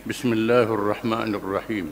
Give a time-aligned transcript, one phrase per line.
[0.00, 1.88] بسم الله الرحمن الرحيم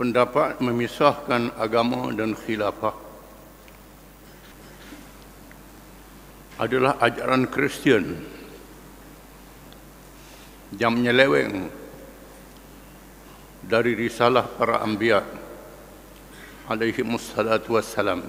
[0.00, 2.96] Pendapat memisahkan agama dan khilafah
[6.56, 8.16] adalah ajaran Kristian
[10.80, 11.68] yang menyeleweng
[13.60, 15.20] dari risalah para anbiya
[16.64, 18.24] alaihi wassalatu wassalam.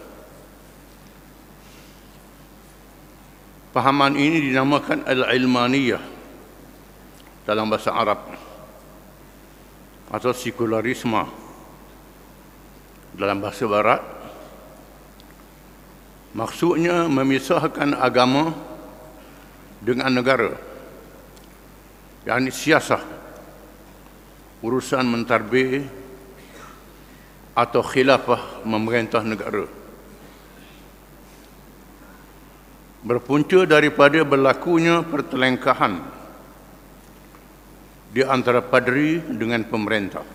[3.76, 6.00] Pahaman ini dinamakan al-ilmaniyah
[7.44, 8.24] dalam bahasa Arab
[10.08, 11.44] atau sekularisme.
[13.20, 14.00] Dalam bahasa barat
[16.32, 18.56] maksudnya memisahkan agama
[19.84, 20.56] dengan negara
[22.24, 23.00] yakni siasah
[24.64, 25.84] urusan mentarbih
[27.52, 29.68] atau khilafah memerintah negara
[33.06, 36.02] berpunca daripada berlakunya pertelengkahan
[38.10, 40.26] di antara padri dengan pemerintah.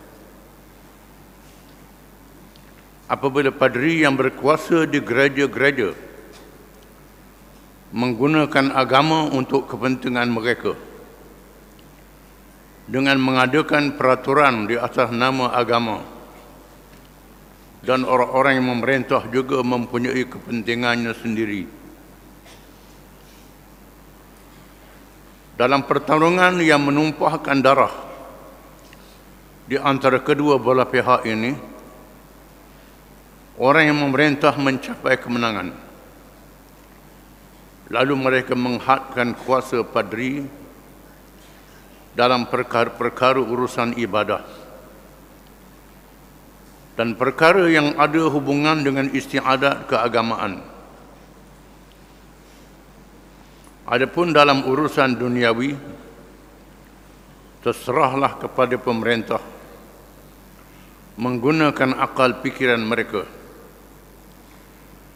[3.12, 5.92] Apabila padri yang berkuasa di gereja-gereja
[7.92, 10.80] menggunakan agama untuk kepentingan mereka
[12.88, 16.00] dengan mengadakan peraturan di atas nama agama
[17.84, 21.81] dan orang-orang yang memerintah juga mempunyai kepentingannya sendiri
[25.62, 27.94] dalam pertarungan yang menumpahkan darah
[29.70, 31.53] di antara kedua belah pihak ini
[33.62, 35.70] orang yang memerintah mencapai kemenangan.
[37.94, 40.50] Lalu mereka menghadkan kuasa padri
[42.18, 44.42] dalam perkara-perkara urusan ibadah.
[46.97, 50.71] Dan perkara yang ada hubungan dengan istiadat keagamaan.
[53.86, 55.74] Adapun dalam urusan duniawi,
[57.62, 59.42] terserahlah kepada pemerintah
[61.22, 63.28] menggunakan akal pikiran mereka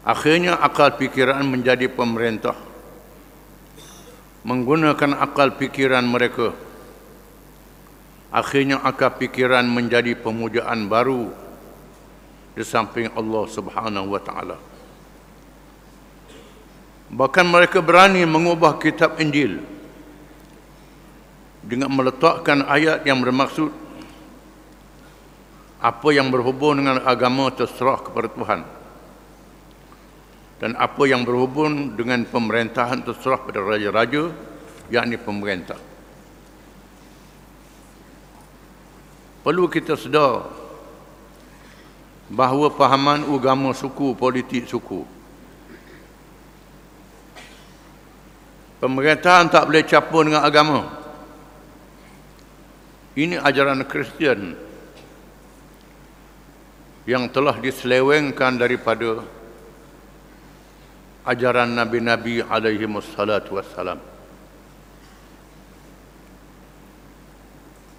[0.06, 2.54] Akhirnya akal pikiran menjadi pemerintah.
[4.46, 6.54] Menggunakan akal pikiran mereka.
[8.30, 11.34] Akhirnya akal pikiran menjadi pemujaan baru
[12.54, 14.54] di samping Allah Subhanahu wa taala.
[17.06, 19.62] Bahkan mereka berani mengubah kitab Injil
[21.62, 23.70] dengan meletakkan ayat yang bermaksud
[25.78, 28.60] apa yang berhubung dengan agama terserah kepada Tuhan
[30.58, 34.32] dan apa yang berhubung dengan pemerintahan terserah pada raja-raja
[34.90, 35.78] yakni pemerintah.
[39.46, 40.50] Perlu kita sedar
[42.26, 45.15] bahawa pahaman agama suku politik suku
[48.82, 51.06] pemerintahan tak boleh campur dengan agama
[53.16, 54.52] ini ajaran Kristian
[57.08, 59.24] yang telah diselewengkan daripada
[61.24, 63.96] ajaran Nabi-Nabi alaihi wassalatu wassalam.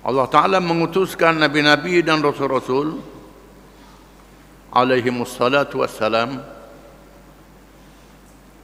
[0.05, 3.01] Allah Ta'ala mengutuskan Nabi-Nabi dan Rasul-Rasul
[4.69, 6.45] alaihi wassalatu wassalam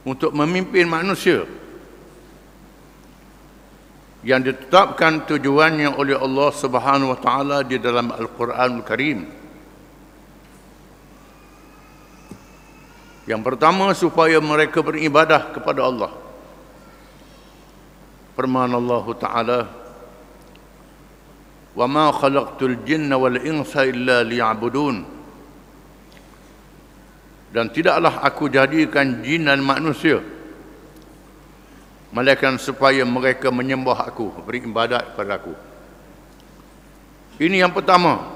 [0.06, 1.63] untuk memimpin manusia
[4.24, 9.28] yang ditetapkan tujuannya oleh Allah Subhanahu wa taala di dalam Al-Qur'anul Karim.
[13.28, 16.12] Yang pertama supaya mereka beribadah kepada Allah.
[18.34, 19.60] Firman Allah Taala
[21.74, 25.06] Wa ma khalaqtul jinna wal insa illa liya'budun
[27.54, 30.18] Dan tidaklah aku jadikan jin dan manusia
[32.14, 35.54] Melainkan supaya mereka menyembah aku Beribadat kepada aku.
[37.42, 38.30] Ini yang pertama.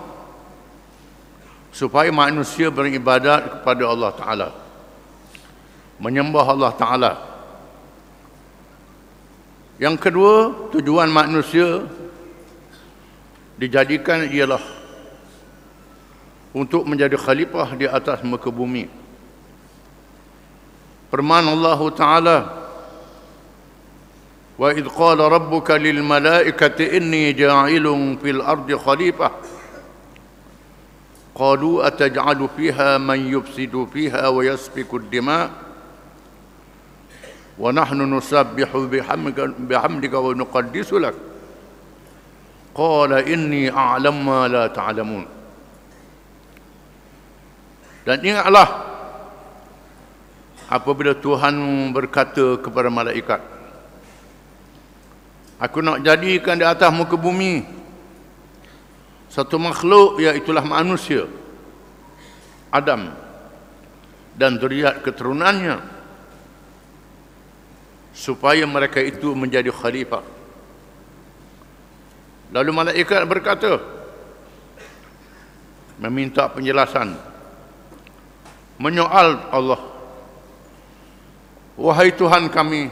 [1.70, 4.48] Supaya manusia beribadat kepada Allah Ta'ala.
[6.02, 7.12] Menyembah Allah Ta'ala.
[9.78, 10.34] Yang kedua
[10.74, 11.86] tujuan manusia
[13.54, 14.62] dijadikan ialah
[16.50, 18.90] untuk menjadi khalifah di atas muka bumi.
[21.14, 22.36] Firman Allah Ta'ala
[24.57, 29.31] wa idh qala rabbuka lil malaikati inni ja'ilun fil ardi khalifah
[31.33, 35.63] qalu ataj'alu fiha man yufsidu fiha wa yasfiku ad-dima'
[37.53, 41.15] ونحن نسبح بحمدك, بحمدك ونقدس لك
[42.73, 45.25] قال إني أعلم ما لا تعلمون
[48.03, 48.67] dan ingatlah
[50.67, 51.55] apabila Tuhan
[51.95, 53.39] berkata kepada malaikat
[55.58, 57.66] Aku nak jadikan di atas muka bumi.
[59.26, 61.26] Satu makhluk iaitulah manusia.
[62.70, 63.10] Adam.
[64.38, 65.82] Dan zuriat keturunannya.
[68.14, 70.22] Supaya mereka itu menjadi khalifah.
[72.54, 73.82] Lalu malaikat berkata
[75.98, 77.18] meminta penjelasan.
[78.78, 79.82] Menyoal Allah.
[81.74, 82.90] Wahai Tuhan kami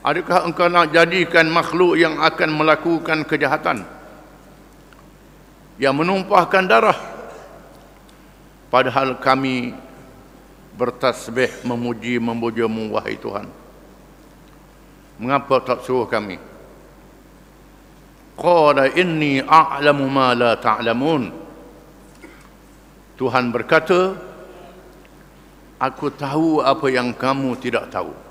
[0.00, 3.84] Adakah engkau nak jadikan makhluk yang akan melakukan kejahatan?
[5.76, 6.96] Yang menumpahkan darah?
[8.72, 9.76] Padahal kami
[10.72, 13.44] bertasbih memuji memujamu wahai Tuhan.
[15.20, 16.40] Mengapa tak suruh kami?
[18.40, 21.28] Qala inni a'lamu ma la ta'lamun.
[23.20, 24.16] Tuhan berkata
[25.80, 28.29] Aku tahu apa yang kamu tidak tahu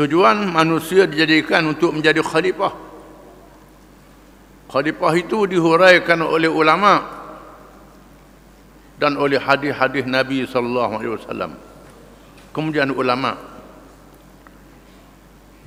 [0.00, 2.72] Tujuan manusia dijadikan untuk menjadi khalifah.
[4.72, 7.04] Khalifah itu dihuraikan oleh ulama
[8.96, 11.52] dan oleh hadis-hadis Nabi sallallahu alaihi wasallam.
[12.56, 13.36] Kemudian ulama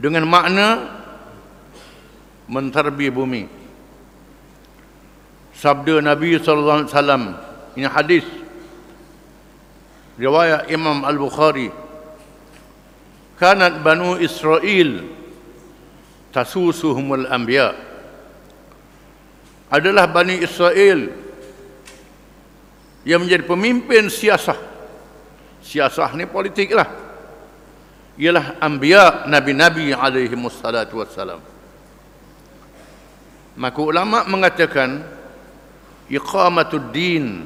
[0.02, 0.82] dengan makna
[2.50, 3.46] mentarbi bumi.
[5.54, 7.24] Sabda Nabi sallallahu alaihi wasallam
[7.78, 8.26] ini hadis
[10.18, 11.83] riwayat Imam Al-Bukhari
[13.38, 15.06] kanat banu Israel
[16.34, 17.78] tasusuhumul anbiya.
[19.70, 21.10] Adalah bani Israel
[23.06, 24.58] yang menjadi pemimpin siasah.
[25.64, 26.90] Siasah ni politik lah.
[28.18, 31.42] Ialah anbiya nabi-nabi alaihi wassalatu wassalam.
[33.58, 35.02] Maka ulama mengatakan
[36.10, 37.46] iqamatud din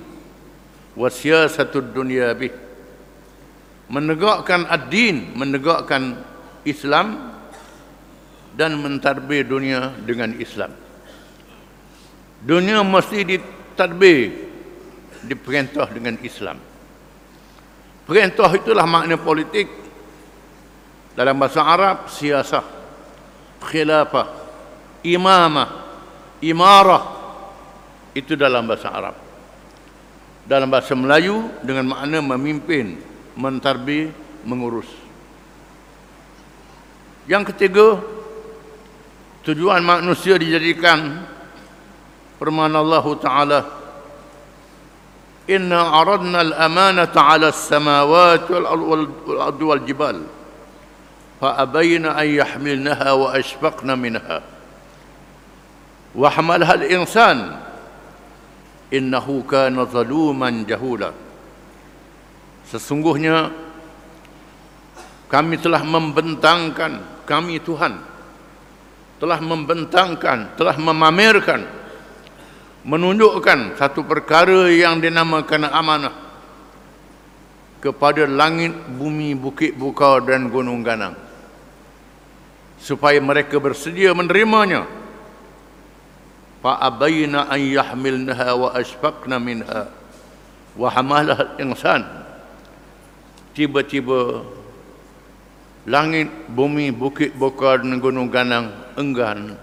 [0.96, 2.67] wa siyasatud dunya bih
[3.88, 6.20] menegakkan ad-din, menegakkan
[6.68, 7.36] Islam
[8.58, 10.72] dan mentadbir dunia dengan Islam.
[12.44, 14.22] Dunia mesti ditadbir,
[15.26, 16.60] diperintah dengan Islam.
[18.08, 19.68] Perintah itulah makna politik.
[21.18, 22.64] Dalam bahasa Arab, siasah,
[23.68, 24.28] khilafah,
[25.02, 25.70] imamah,
[26.46, 27.04] imarah.
[28.14, 29.16] Itu dalam bahasa Arab.
[30.48, 33.02] Dalam bahasa Melayu, dengan makna memimpin,
[33.38, 34.10] mentarbi
[34.44, 34.90] mengurus.
[37.30, 38.02] Yang ketiga,
[39.46, 41.24] tujuan manusia dijadikan
[42.36, 43.60] firman Allah Taala
[45.48, 50.18] Inna aradna al-amanata 'ala as-samawati wal-ardi wal-jibal
[51.40, 54.44] fa abayna an yahmilnaha wa ashfaqna minha
[56.12, 57.56] wa hamalaha al-insan
[58.92, 61.16] innahu kana zaluman jahula
[62.68, 63.52] Sesungguhnya
[65.32, 68.18] kami telah membentangkan kami Tuhan
[69.18, 71.66] telah membentangkan, telah memamerkan
[72.88, 76.16] menunjukkan satu perkara yang dinamakan amanah
[77.82, 81.18] kepada langit, bumi, bukit, bukau dan gunung ganang.
[82.78, 84.86] Supaya mereka bersedia menerimanya.
[86.62, 89.90] Fa abayna an yahmilnaha wa ashfaqna minha.
[90.78, 92.06] Wa hamalah insan
[93.58, 94.46] tiba-tiba
[95.90, 99.58] langit, bumi, bukit, bokar dan gunung ganang enggan.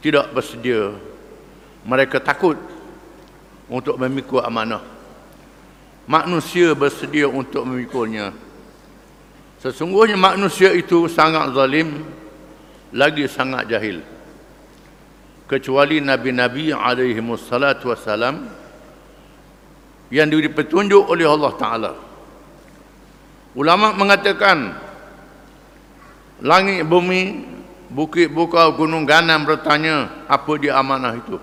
[0.00, 0.96] Tidak bersedia.
[1.84, 2.56] Mereka takut
[3.68, 4.80] untuk memikul amanah.
[6.08, 8.32] Manusia bersedia untuk memikulnya.
[9.60, 12.04] Sesungguhnya manusia itu sangat zalim
[12.92, 14.00] lagi sangat jahil.
[15.44, 18.48] Kecuali nabi-nabi alaihi wassalam
[20.08, 21.92] yang diberi petunjuk oleh Allah Ta'ala
[23.54, 24.74] Ulama mengatakan
[26.42, 27.46] langit bumi
[27.86, 31.38] bukit bukau gunung ganam bertanya apa dia amanah itu.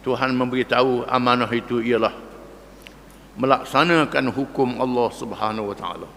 [0.00, 2.12] Tuhan memberitahu amanah itu ialah
[3.36, 6.08] melaksanakan hukum Allah Subhanahu wa taala.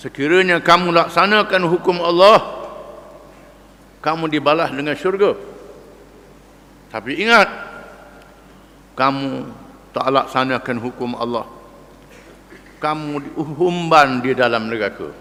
[0.00, 2.40] Sekiranya kamu laksanakan hukum Allah
[4.00, 5.36] kamu dibalas dengan syurga.
[6.88, 7.48] Tapi ingat
[8.96, 9.52] kamu
[9.92, 11.59] tak laksanakan hukum Allah
[12.80, 15.12] kamu diumban di dalam neraka.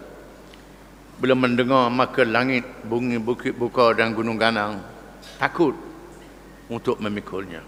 [1.19, 4.79] Bila mendengar maka langit, bungi, bukit, buka dan gunung ganang
[5.35, 5.75] takut
[6.71, 7.59] untuk memikulnya.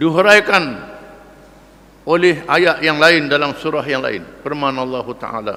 [0.00, 0.64] Dihuraikan
[2.08, 4.24] oleh ayat yang lain dalam surah yang lain.
[4.40, 5.56] Firman Allah Ta'ala.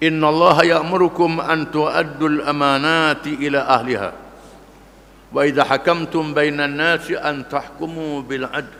[0.00, 4.10] Inna Allah ya'murukum an tu'addul amanati ila ahliha.
[5.30, 8.79] Wa idha hakamtum bainan nasi an tahkumu bil adl.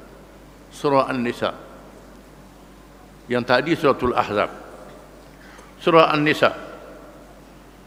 [0.81, 1.53] surah An-Nisa.
[3.29, 4.49] Yang tadi suratul Ahzab.
[5.77, 6.49] Surah An-Nisa.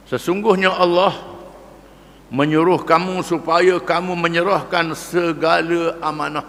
[0.06, 1.10] Sesungguhnya Allah
[2.30, 6.46] menyuruh kamu supaya kamu menyerahkan segala amanah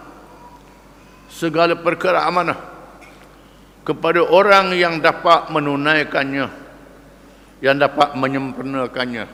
[1.26, 2.56] segala perkara amanah
[3.84, 6.48] kepada orang yang dapat menunaikannya
[7.60, 9.24] yang dapat menyempurnakannya.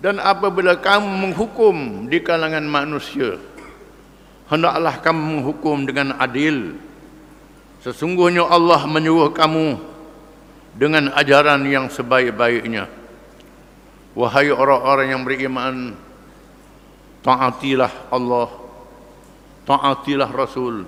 [0.00, 3.40] Dan apabila kamu menghukum di kalangan manusia
[4.48, 6.76] hendaklah kamu menghukum dengan adil
[7.80, 9.80] sesungguhnya Allah menyuruh kamu
[10.74, 12.90] dengan ajaran yang sebaik-baiknya
[14.16, 15.94] wahai orang-orang yang beriman
[17.24, 18.64] taatilah Allah
[19.64, 20.84] taatilah Rasul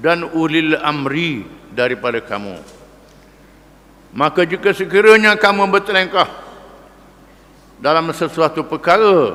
[0.00, 2.58] dan ulil amri daripada kamu.
[4.14, 6.30] Maka jika sekiranya kamu bertelengkah
[7.82, 9.34] dalam sesuatu perkara,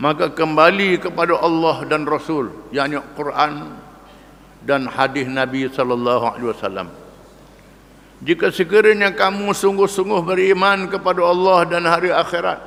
[0.00, 3.76] maka kembali kepada Allah dan Rasul, yakni Quran
[4.64, 6.88] dan hadis Nabi sallallahu alaihi wasallam.
[8.24, 12.64] Jika sekiranya kamu sungguh-sungguh beriman kepada Allah dan hari akhirat,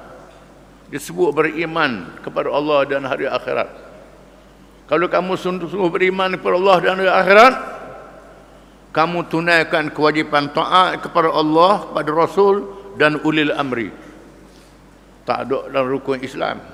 [0.94, 3.70] disebut beriman kepada Allah dan hari akhirat.
[4.86, 7.54] Kalau kamu sungguh-sungguh beriman kepada Allah dan hari akhirat,
[8.94, 12.56] kamu tunaikan kewajipan taat kepada Allah, kepada Rasul
[12.94, 13.90] dan ulil amri.
[15.25, 16.73] Tak ada dalam rukun Islam.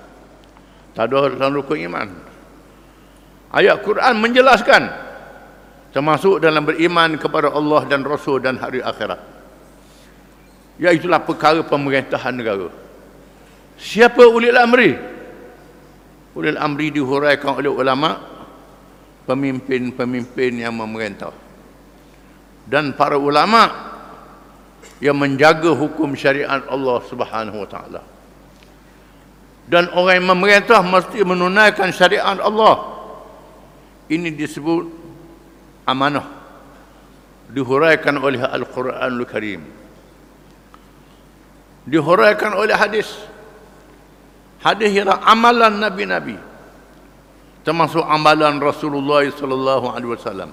[0.94, 2.08] Tak ada dalam rukun iman.
[3.50, 4.84] Ayat Quran menjelaskan
[5.90, 9.22] termasuk dalam beriman kepada Allah dan Rasul dan hari akhirat.
[10.80, 12.70] Iaitulah perkara pemerintahan negara.
[13.80, 14.96] Siapa ulil amri?
[16.38, 18.22] Ulil amri dihuraikan oleh ulama
[19.26, 21.50] pemimpin-pemimpin yang memerintah
[22.70, 23.90] dan para ulama
[25.02, 28.02] yang menjaga hukum syariat Allah Subhanahu wa taala.
[29.70, 32.90] Dan orang yang memerintah mesti menunaikan syariat Allah.
[34.10, 34.90] Ini disebut
[35.86, 36.26] amanah.
[37.54, 39.62] Dihuraikan oleh Al-Quranul Karim.
[41.86, 43.14] Dihuraikan oleh hadis.
[44.66, 46.38] Hadis ialah amalan nabi-nabi.
[47.62, 50.50] Termasuk amalan Rasulullah sallallahu alaihi wasallam.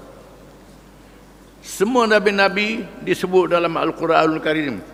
[1.65, 4.85] Semua nabi-nabi disebut dalam Al-Quranul Karim.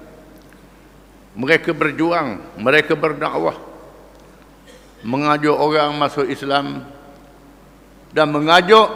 [1.35, 3.72] Mereka berjuang, mereka berdakwah.
[5.02, 6.87] Mengajak orang masuk Islam
[8.14, 8.87] dan mengajak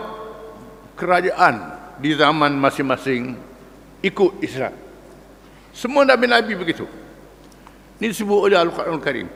[0.95, 3.35] kerajaan di zaman masing-masing
[4.05, 4.73] ikut Islam.
[5.75, 6.87] Semua nabi-nabi begitu.
[7.99, 9.29] Ini disebut oleh Al-Quranul Karim.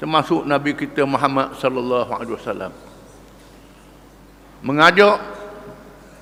[0.00, 2.72] Termasuk nabi kita Muhammad sallallahu alaihi wasallam.
[4.64, 5.16] Mengajak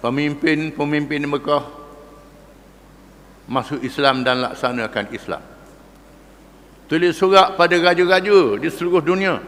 [0.04, 1.64] pemimpin-pemimpin Mekah
[3.46, 5.55] masuk Islam dan laksanakan Islam.
[6.86, 9.42] Tulis surat pada raja-raja di seluruh dunia.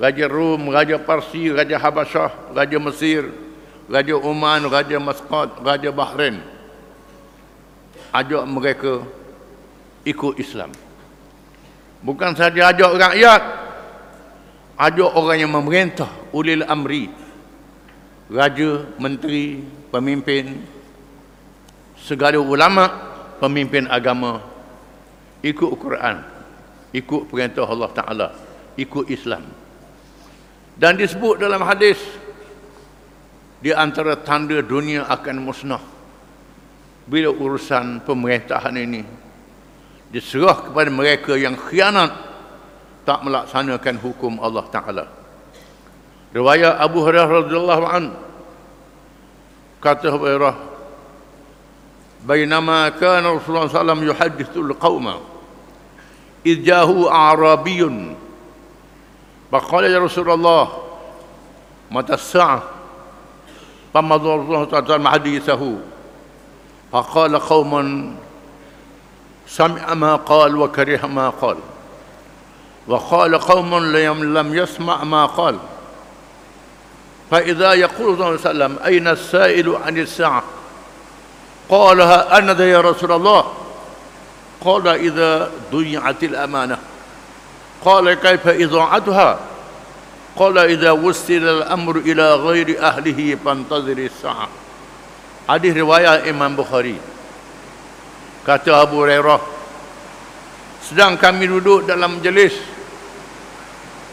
[0.00, 3.28] Raja Rom, Raja Parsi, Raja Habasyah, Raja Mesir,
[3.88, 6.40] Raja Oman, Raja Muscat, Raja Bahrain.
[8.12, 9.04] Ajak mereka
[10.08, 10.72] ikut Islam.
[12.00, 13.42] Bukan saja ajak rakyat,
[14.80, 17.12] ajak orang yang memerintah, ulil amri,
[18.32, 20.64] raja, menteri, pemimpin,
[22.00, 22.88] segala ulama,
[23.36, 24.55] pemimpin agama
[25.46, 26.16] ikut Quran.
[26.90, 28.28] Ikut perintah Allah Ta'ala.
[28.74, 29.46] Ikut Islam.
[30.76, 31.96] Dan disebut dalam hadis
[33.62, 35.80] di antara tanda dunia akan musnah
[37.08, 39.02] bila urusan pemerintahan ini
[40.12, 42.12] diserah kepada mereka yang khianat
[43.08, 45.04] tak melaksanakan hukum Allah Ta'ala.
[46.36, 48.04] Riwayat Abu Hurairah radhiyallahu an
[49.80, 50.54] kata Hurairah
[52.26, 55.14] bainama kana Rasulullah sallallahu alaihi wasallam yuhaddithul qauma
[56.46, 58.14] إذ جاءه أعرابي.
[59.52, 60.68] فقال يا رسول الله
[61.90, 62.62] متى الساعة؟
[63.94, 65.76] فمضى الله وسلم حديثه.
[66.92, 67.72] فقال قوم
[69.46, 71.56] سمع ما قال وكره ما قال.
[72.88, 73.74] وقال قوم
[74.38, 75.58] لم يسمع ما قال.
[77.30, 80.42] فإذا يقول صلى الله عليه وسلم أين السائل عن الساعة؟
[81.68, 83.44] قالها أنا يا رسول الله
[84.62, 86.80] qala idza duyatil amanah
[87.82, 89.30] qala kaifa idza'atuha
[90.36, 94.48] qala idza wustila al amru ila ghairi ahlihi fantazir sa'a
[95.48, 96.98] hadis riwayat imam bukhari
[98.44, 99.40] kata abu hurairah
[100.86, 102.76] sedang kami duduk dalam majlis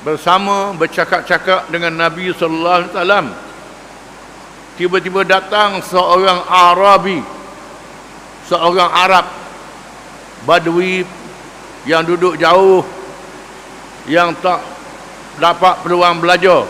[0.03, 3.27] bersama bercakap-cakap dengan nabi sallallahu alaihi wasallam.
[4.73, 7.21] Tiba-tiba datang seorang arabi
[8.49, 9.25] seorang arab
[10.43, 11.07] Badui
[11.87, 12.83] yang duduk jauh
[14.07, 14.59] yang tak
[15.39, 16.67] dapat peluang belajar.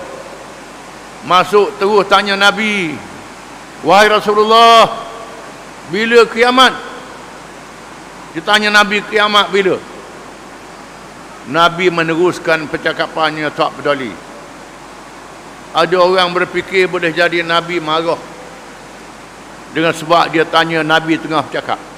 [1.23, 2.93] Masuk terus tanya Nabi
[3.81, 4.91] wahai Rasulullah
[5.89, 6.73] bila kiamat?
[8.35, 9.77] Ditanya Nabi kiamat bila?
[11.43, 14.11] Nabi meneruskan percakapannya tak peduli.
[15.73, 18.19] Ada orang berfikir boleh jadi Nabi marah
[19.73, 21.92] dengan sebab dia tanya Nabi tengah bercakap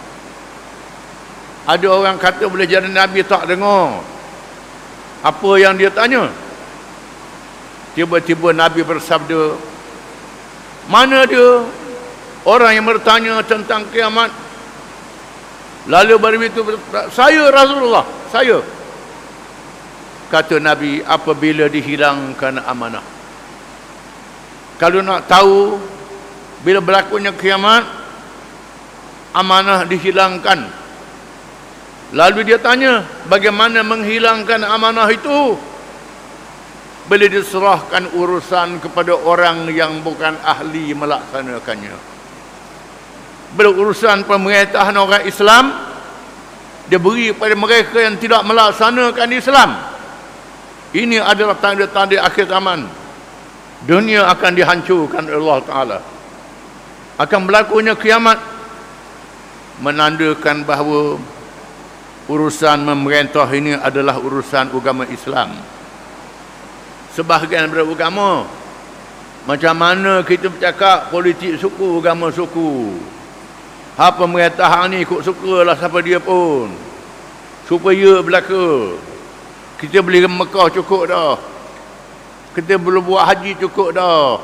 [1.66, 4.06] ada orang kata boleh jadi Nabi tak dengar
[5.26, 6.30] apa yang dia tanya
[7.96, 9.56] Tiba-tiba Nabi bersabda,
[10.92, 11.64] mana dia
[12.44, 14.36] orang yang bertanya tentang kiamat?
[15.88, 16.60] Lalu baru itu,
[17.16, 18.60] saya Rasulullah, saya.
[20.28, 23.06] Kata Nabi, apabila dihilangkan amanah.
[24.76, 25.80] Kalau nak tahu,
[26.68, 27.88] bila berlakunya kiamat,
[29.32, 30.68] amanah dihilangkan.
[32.16, 35.60] Lalu dia tanya, bagaimana menghilangkan amanah itu?
[37.06, 41.94] boleh diserahkan urusan kepada orang yang bukan ahli melaksanakannya.
[43.56, 45.66] Bila urusan pemerintahan orang Islam,
[46.90, 49.70] dia beri kepada mereka yang tidak melaksanakan Islam.
[50.98, 52.90] Ini adalah tanda-tanda akhir zaman.
[53.86, 56.00] Dunia akan dihancurkan oleh Allah Ta'ala.
[57.22, 58.42] Akan berlakunya kiamat.
[59.76, 61.20] Menandakan bahawa
[62.26, 65.54] urusan memerintah ini adalah urusan agama Islam.
[67.14, 68.50] Sebahagian daripada agama
[69.46, 72.98] macam mana kita bercakap politik suku agama suku.
[73.96, 76.68] Apa pemerintahan ni ikut suka lah siapa dia pun.
[77.70, 79.00] Supaya belaka.
[79.80, 81.40] Kita beli Mekah cukup dah.
[82.52, 84.40] Kita belum buat haji cukup dah.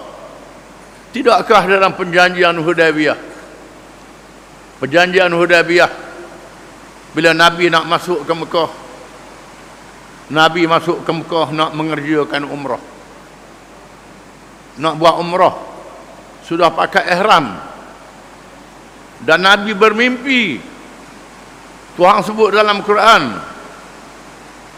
[1.11, 3.19] Tidakkah dalam perjanjian Hudaybiyah?
[4.79, 6.10] Perjanjian Hudaybiyah
[7.11, 8.71] bila Nabi nak masuk ke Mekah
[10.31, 12.79] Nabi masuk ke Mekah nak mengerjakan umrah.
[14.79, 15.59] Nak buat umrah.
[16.47, 17.51] Sudah pakai ihram.
[19.19, 20.63] Dan Nabi bermimpi.
[21.99, 23.43] Tuhan sebut dalam Quran.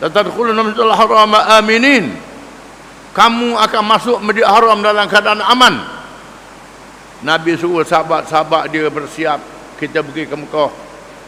[0.02, 2.18] Tatadkhuluna masjidal haram aminin.
[3.14, 5.86] Kamu akan masuk masjid haram dalam keadaan aman.
[7.22, 9.38] Nabi suruh sahabat-sahabat dia bersiap.
[9.78, 10.74] Kita pergi ke Mekah.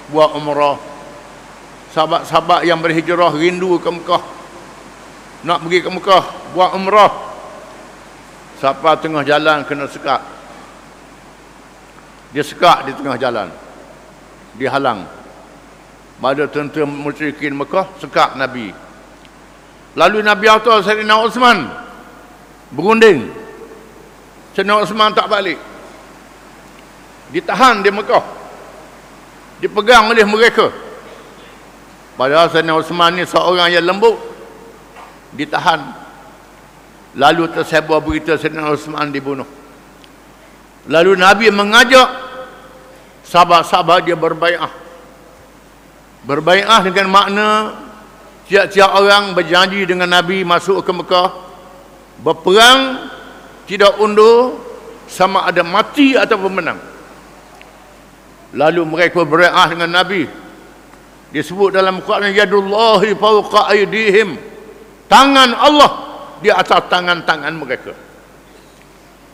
[0.10, 0.95] Buat umrah
[1.96, 4.20] sahabat-sahabat yang berhijrah rindu ke Mekah.
[5.48, 7.12] Nak pergi ke Mekah buat umrah.
[8.60, 10.20] Siapa tengah jalan kena sekat.
[12.36, 13.48] Dia sekat di tengah jalan.
[14.60, 15.08] Dihalang
[16.20, 18.76] pada tentera musyrikin Mekah sekat Nabi.
[19.96, 21.72] Lalu Nabi Atta Sayyidina Osman
[22.76, 23.32] berunding.
[24.52, 25.56] Sayyidina Osman tak balik.
[27.32, 28.24] Ditahan di Mekah.
[29.64, 30.85] Dipegang oleh mereka
[32.16, 34.16] Padahal Sayyidina Osman ni seorang yang lembut.
[35.36, 35.84] Ditahan.
[37.16, 39.48] Lalu tersebar berita Sayyidina Osman dibunuh.
[40.88, 42.08] Lalu Nabi mengajak
[43.28, 44.72] sahabat-sahabat dia berbaikat.
[46.24, 47.50] Berbaikat dengan makna
[48.48, 51.30] tiap-tiap orang berjanji dengan Nabi masuk ke Mekah.
[52.24, 53.12] Berperang
[53.68, 54.56] tidak undur
[55.12, 56.80] sama ada mati ataupun menang.
[58.56, 60.45] Lalu mereka bereah dengan Nabi
[61.34, 64.38] disebut dalam Quran yadullahi fawqa aydihim.
[65.06, 65.92] Tangan Allah
[66.42, 67.94] di atas tangan-tangan mereka.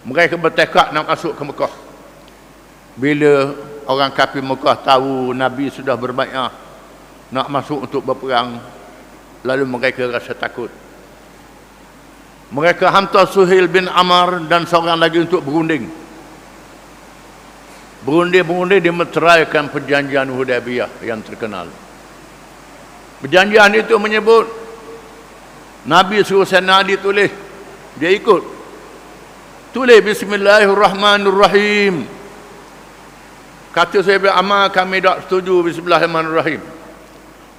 [0.03, 1.73] Mereka bertekad nak masuk ke Mekah.
[2.97, 3.55] Bila
[3.87, 6.51] orang kafir Mekah tahu Nabi sudah berbaikat
[7.31, 8.59] nak masuk untuk berperang
[9.47, 10.69] lalu mereka rasa takut.
[12.51, 16.00] Mereka hantar Suhail bin Amar dan seorang lagi untuk berunding
[18.01, 21.69] berunding-berunding dia meteraikan perjanjian Hudaybiyah yang terkenal
[23.21, 24.49] Perjanjian itu menyebut
[25.85, 27.29] Nabi suruh Sayyidina Ali tulis.
[28.01, 28.41] Dia ikut.
[29.71, 32.05] Tulis Bismillahirrahmanirrahim.
[33.71, 36.61] Kata saya Amal kami tak setuju Bismillahirrahmanirrahim.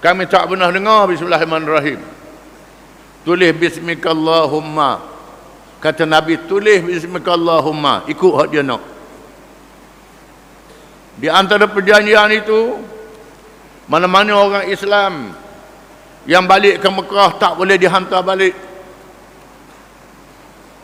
[0.03, 2.03] Kami tak pernah dengar Bismillahirrahmanirrahim.
[3.23, 4.99] Tulis Bismillahumma.
[5.79, 8.03] Kata Nabi tulis Bismillahumma.
[8.11, 8.83] Ikut hak dia nak.
[11.17, 12.81] Di antara perjanjian itu,
[13.89, 15.37] mana-mana orang Islam
[16.29, 18.55] yang balik ke Mekah tak boleh dihantar balik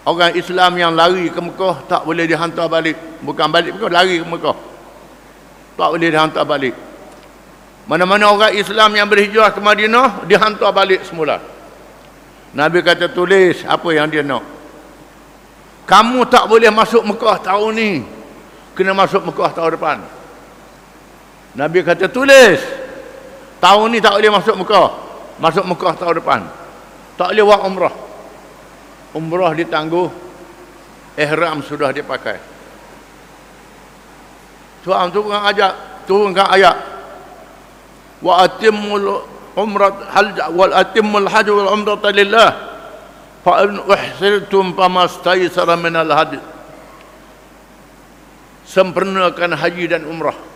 [0.08, 2.96] orang Islam yang lari ke Mekah tak boleh dihantar balik.
[3.20, 4.56] Bukan balik Mekah, lari ke Mekah.
[5.76, 6.74] Tak boleh dihantar balik.
[7.84, 11.44] Mana-mana orang Islam yang berhijrah ke Madinah, dihantar balik semula.
[12.56, 14.40] Nabi kata tulis apa yang dia nak.
[15.84, 17.90] Kamu tak boleh masuk Mekah tahun ni.
[18.72, 19.98] Kena masuk Mekah tahun depan.
[21.56, 22.60] Nabi kata tulis.
[23.58, 24.88] Tahun ni tak boleh masuk Mekah.
[25.38, 26.40] Masuk Mekah tahun depan.
[27.18, 27.94] Tak boleh buat umrah.
[29.14, 30.08] Umrah ditangguh.
[31.18, 32.38] Ihram sudah dipakai.
[34.86, 35.74] Tuhan turunkan ayat.
[36.06, 36.76] Turunkan ayat.
[38.22, 39.26] Wa atimul
[39.58, 42.50] umrat hal wal atimul hajj wal umrata lillah.
[43.42, 46.10] Fa in uhsirtum famastaysara min al.
[48.62, 50.47] Sempurnakan haji dan umrah.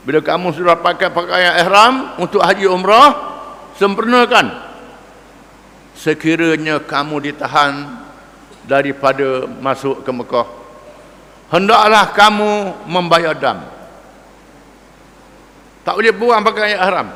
[0.00, 3.12] Bila kamu sudah pakai pakaian ihram untuk haji umrah,
[3.76, 4.70] sempurnakan.
[5.92, 8.00] Sekiranya kamu ditahan
[8.64, 10.60] daripada masuk ke Mekah
[11.50, 12.50] hendaklah kamu
[12.86, 13.66] membayar dam.
[15.82, 17.10] Tak boleh buang pakai ihram.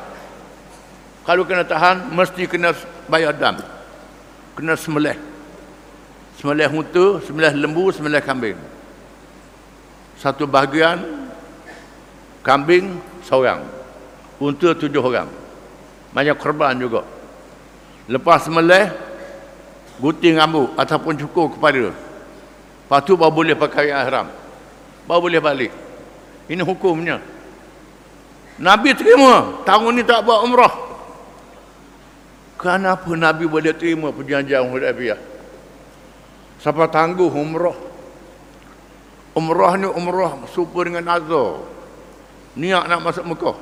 [1.25, 2.77] Kalau kena tahan mesti kena
[3.09, 3.57] bayar dam.
[4.59, 5.17] Kena sembelih
[6.39, 8.59] sembelih unta sembelih lembu sembelih kambing.
[10.19, 11.24] Satu bahagian
[12.45, 13.65] kambing seorang.
[14.39, 15.27] Unta tujuh orang.
[16.13, 17.03] Banyak korban juga.
[18.05, 18.93] Lepas semelih
[19.97, 24.29] Gunting rambut Ataupun cukur kepala Lepas tu baru boleh pakai ihram
[25.09, 25.73] Baru boleh balik.
[26.45, 27.25] Ini hukumnya.
[28.61, 29.65] Nabi terima.
[29.65, 30.75] Tahun ni tak buat umrah.
[32.61, 35.21] Kenapa Nabi boleh terima perjanjian Hudaybiyah?
[36.61, 37.77] Siapa tangguh umrah?
[39.33, 41.74] Umrah ni umrah Super dengan Azhar
[42.55, 43.57] Niat nak masuk Mekah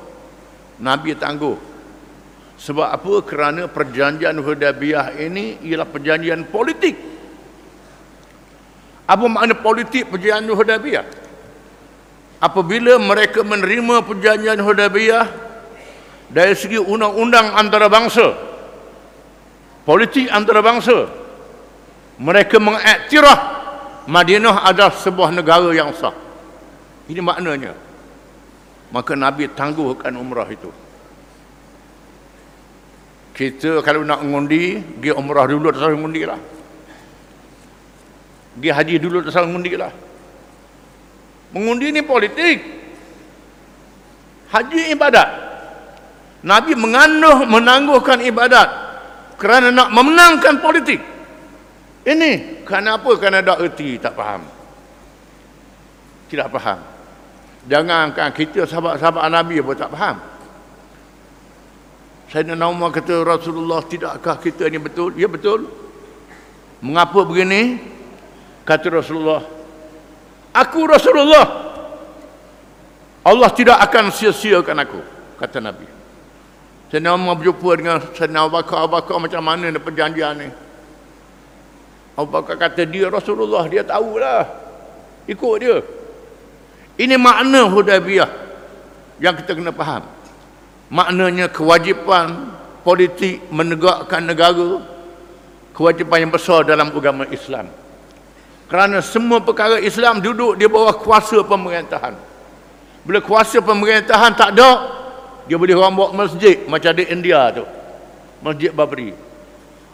[0.77, 1.57] Nabi tangguh
[2.63, 3.13] sebab apa?
[3.27, 6.95] Kerana perjanjian Hudaybiyah ini ialah perjanjian politik.
[9.03, 11.05] Apa makna politik perjanjian Hudaybiyah?
[12.39, 15.25] Apabila mereka menerima perjanjian Hudaybiyah
[16.31, 18.31] dari segi undang-undang antarabangsa,
[19.83, 21.11] politik antarabangsa,
[22.21, 23.39] mereka mengiktiraf
[24.07, 26.15] Madinah adalah sebuah negara yang sah.
[27.07, 27.75] Ini maknanya.
[28.93, 30.69] Maka Nabi tangguhkan umrah itu.
[33.33, 36.37] Kita kalau nak mengundi, dia umrah dulu tak salah mengundi lah.
[38.61, 39.89] Dia haji dulu tak salah mengundi lah.
[41.57, 42.61] Mengundi ni politik.
[44.53, 45.29] Haji ibadat.
[46.45, 48.69] Nabi menganduh menangguhkan ibadat
[49.41, 51.01] kerana nak memenangkan politik.
[52.05, 53.09] Ini kenapa?
[53.17, 54.45] Kerana ada erti tak faham.
[56.29, 56.92] Tidak faham.
[57.63, 60.19] Jangankan kita sahabat-sahabat Nabi pun tak faham.
[62.27, 65.15] Sayyidina Umar kata Rasulullah tidakkah kita ni betul?
[65.15, 65.69] Ya betul.
[66.83, 67.79] Mengapa begini?
[68.67, 69.47] Kata Rasulullah.
[70.51, 71.45] Aku Rasulullah.
[73.23, 74.99] Allah tidak akan sia-siakan aku.
[75.39, 75.87] Kata Nabi.
[76.91, 78.77] Sayyidina Umar berjumpa dengan Sayyidina Abu Bakar.
[78.83, 80.49] Abu Bakar macam mana ni perjanjian ni?
[82.19, 83.63] Abu Bakar kata dia Rasulullah.
[83.71, 84.43] Dia tahulah.
[85.31, 86.02] Ikut dia.
[86.97, 88.29] Ini makna Hudaybiyah.
[89.17, 90.05] Yang kita kena faham.
[90.93, 92.53] Maknanya kewajipan
[92.85, 94.83] politik menegakkan negara
[95.73, 97.65] kewajipan yang besar dalam agama Islam.
[98.69, 102.13] Kerana semua perkara Islam duduk di bawah kuasa pemerintahan.
[103.03, 104.71] Bila kuasa pemerintahan tak ada
[105.49, 107.65] dia boleh orang buat masjid macam di India tu.
[108.45, 109.17] Masjid Babri.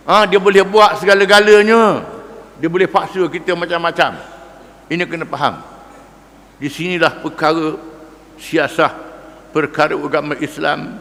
[0.04, 2.04] Ha, dia boleh buat segala-galanya.
[2.60, 4.20] Dia boleh paksa kita macam-macam.
[4.90, 5.79] Ini kena faham
[6.60, 7.80] di sinilah perkara
[8.36, 8.92] siasah
[9.56, 11.00] perkara agama Islam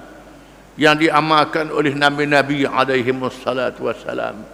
[0.78, 4.46] yang diamalkan oleh nabi-nabi alaihi wassalatu wassalam.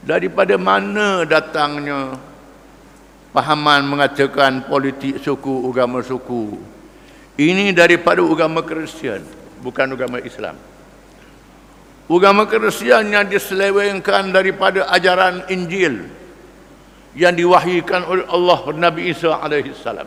[0.00, 2.16] Daripada mana datangnya
[3.32, 6.60] pahaman mengatakan politik suku agama suku?
[7.40, 9.24] Ini daripada agama Kristian
[9.64, 10.56] bukan agama Islam.
[12.10, 16.19] Agama Kristian yang diselewengkan daripada ajaran Injil
[17.18, 20.06] yang diwahyukan oleh Allah Nabi Isa alaihi salam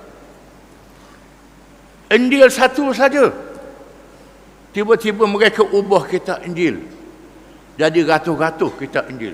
[2.13, 3.33] Injil satu saja.
[4.69, 6.81] Tiba-tiba mereka ubah kitab Injil.
[7.77, 9.33] Jadi ratus-ratus kitab Injil.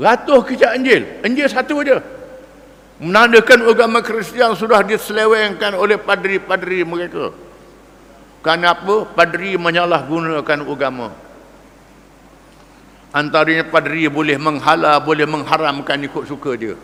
[0.00, 1.20] Ratus kitab Injil.
[1.20, 2.00] Injil satu saja.
[3.02, 7.34] Menandakan agama Kristian sudah diselewengkan oleh padri-padri mereka.
[8.40, 9.04] Kenapa?
[9.12, 11.12] Padri menyalahgunakan agama.
[13.12, 16.74] Antaranya padri boleh menghala, boleh mengharamkan ikut suka dia.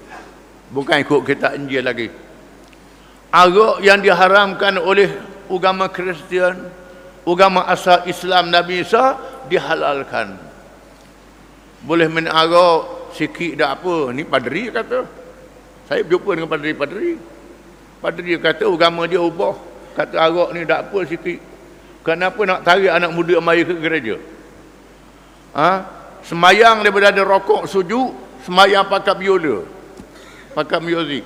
[0.68, 2.12] Bukan ikut kitab Injil lagi
[3.32, 5.12] arak yang diharamkan oleh
[5.48, 6.56] agama Kristian,
[7.28, 9.16] agama asal Islam Nabi Isa
[9.48, 10.48] dihalalkan.
[11.78, 15.06] boleh minum arak sikit dah apa ni padri kata
[15.86, 17.14] saya berjumpa dengan padri-padri
[18.02, 19.54] padri kata agama dia ubah
[19.94, 21.38] kata arak ni dah apa sikit
[22.02, 24.18] kenapa nak tarik anak muda mari ke gereja
[25.54, 25.86] ha?
[26.28, 28.12] Semayang daripada ada rokok sujuk
[28.44, 29.64] semayang pakai biola
[30.52, 31.24] pakai muzik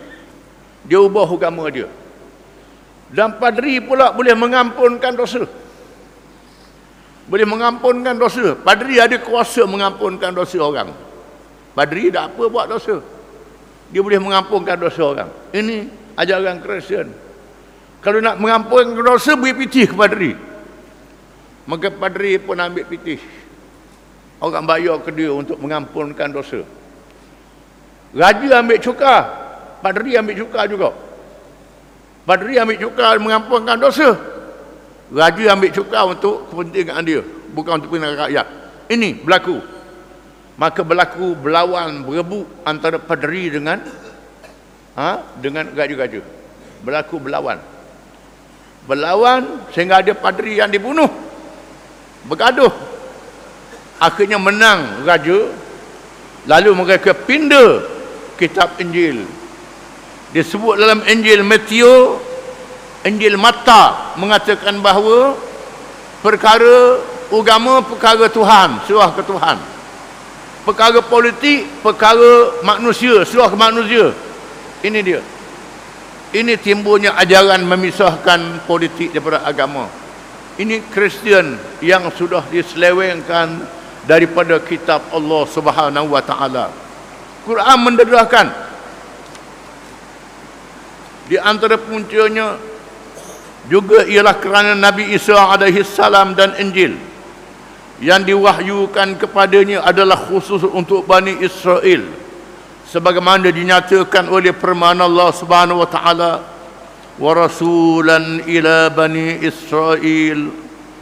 [0.87, 1.91] dia ubah agama dia
[3.11, 5.45] dan padri pula boleh mengampunkan dosa
[7.33, 8.59] boleh mengampunkan dosa.
[8.59, 10.91] Padri ada kuasa mengampunkan dosa orang.
[11.73, 12.99] Padri tak apa buat dosa.
[13.89, 15.31] Dia boleh mengampunkan dosa orang.
[15.55, 15.87] Ini
[16.19, 17.09] ajaran Kristian.
[18.03, 20.35] Kalau nak mengampunkan dosa, beri pitih ke padri.
[21.65, 23.23] Maka padri pun ambil pitih.
[24.43, 26.67] Orang bayar ke dia untuk mengampunkan dosa.
[28.11, 29.17] Raja ambil cuka.
[29.79, 30.91] Padri ambil cuka juga.
[32.27, 34.19] Padri ambil cuka mengampunkan dosa.
[35.15, 37.23] Raja ambil cuka untuk kepentingan dia.
[37.55, 38.47] Bukan untuk kepentingan rakyat.
[38.91, 39.63] Ini berlaku.
[40.59, 43.79] Maka berlaku berlawan, berebut antara paderi dengan
[44.99, 46.19] ha, dengan raja-raja.
[46.83, 47.63] Berlaku berlawan.
[48.91, 51.07] Berlawan sehingga ada paderi yang dibunuh.
[52.27, 52.92] Bergaduh.
[54.03, 55.47] Akhirnya menang raja.
[56.51, 57.87] Lalu mereka pindah
[58.35, 59.23] kitab Injil.
[60.35, 62.19] Disebut dalam Injil Matthew
[63.07, 65.39] Injil Mata mengatakan bahawa
[66.19, 66.99] perkara
[67.31, 69.59] agama perkara Tuhan, surah ke Tuhan.
[70.63, 74.15] Perkara politik, perkara manusia, surah ke manusia.
[74.83, 75.23] Ini dia.
[76.33, 79.91] Ini timbulnya ajaran memisahkan politik daripada agama.
[80.57, 83.63] Ini Kristian yang sudah diselewengkan
[84.07, 86.71] daripada kitab Allah Subhanahu wa taala.
[87.43, 88.47] Quran mendedahkan
[91.27, 92.59] di antara puncanya
[93.71, 96.99] juga ialah kerana Nabi Isa alaihi salam dan Injil
[98.03, 102.03] yang diwahyukan kepadanya adalah khusus untuk Bani Israel
[102.93, 106.33] sebagaimana dinyatakan oleh firman Allah Subhanahu wa taala
[107.17, 110.53] wa rasulan ila bani Israel.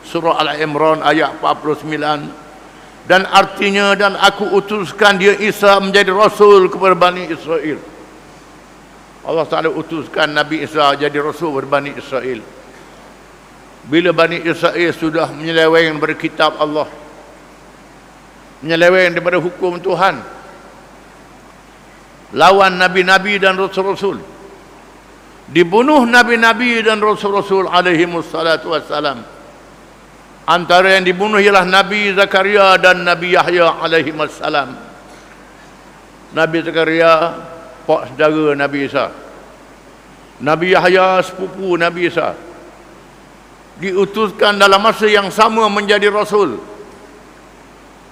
[0.06, 2.39] Surah Al-Imran ayat 49
[3.10, 7.82] dan artinya dan aku utuskan dia Isa menjadi rasul kepada Bani Israel
[9.20, 12.40] Allah Ta'ala utuskan Nabi Isa jadi Rasul berbani Israel.
[13.84, 16.88] Bila Bani Israel sudah menyeleweng daripada kitab Allah.
[18.64, 20.18] Menyeleweng daripada hukum Tuhan.
[22.32, 24.22] Lawan Nabi-Nabi dan Rasul-Rasul.
[25.50, 29.20] Dibunuh Nabi-Nabi dan Rasul-Rasul alaihi wassalam.
[30.50, 34.74] Antara yang dibunuh ialah Nabi Zakaria dan Nabi Yahya alaihi wassalam.
[36.34, 37.38] Nabi Zakaria
[37.86, 39.14] pak saudara Nabi Isa.
[40.42, 42.34] Nabi Yahya sepupu Nabi Isa.
[43.78, 46.58] Diutuskan dalam masa yang sama menjadi rasul.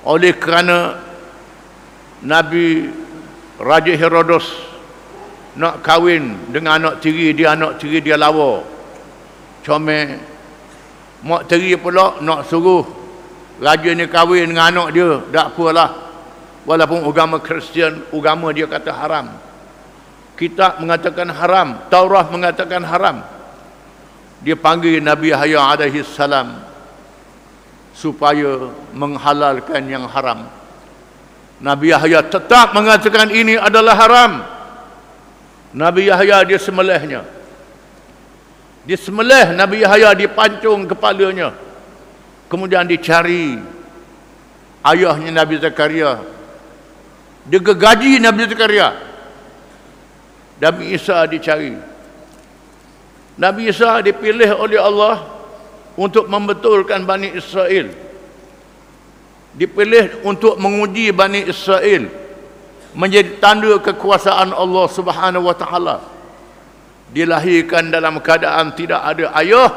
[0.06, 0.94] Oleh kerana
[2.22, 2.86] Nabi
[3.58, 4.46] Raja Herodos
[5.58, 8.62] nak kahwin dengan anak tiri dia anak tiri dia lawa.
[9.66, 10.27] Comel
[11.22, 12.86] mak tiri pula nak suruh
[13.58, 15.90] raja ni kahwin dengan anak dia, tak apalah.
[16.68, 19.26] Walaupun agama Kristian, agama dia kata haram.
[20.38, 23.24] Kitab mengatakan haram Taurat mengatakan haram.
[24.38, 26.62] Dia panggil Nabi Yahya alaihi salam
[27.90, 30.46] supaya menghalalkan yang haram.
[31.58, 34.32] Nabi Yahya tetap mengatakan ini adalah haram.
[35.74, 37.37] Nabi Yahya dia semelihnya
[38.88, 41.52] dia semelih Nabi Yahya dipancung kepalanya
[42.48, 43.60] kemudian dicari
[44.80, 46.24] ayahnya Nabi Zakaria
[47.44, 49.08] dia gegaji Nabi Zakaria
[50.58, 51.78] Nabi Isa dicari.
[53.38, 55.22] Nabi Isa dipilih oleh Allah
[55.94, 57.94] untuk membetulkan Bani Israel.
[59.54, 62.10] Dipilih untuk menguji Bani Israel
[62.94, 65.96] menjadi tanda kekuasaan Allah Subhanahu wa taala.
[67.08, 69.72] Dilahirkan dalam keadaan tidak ada ayah,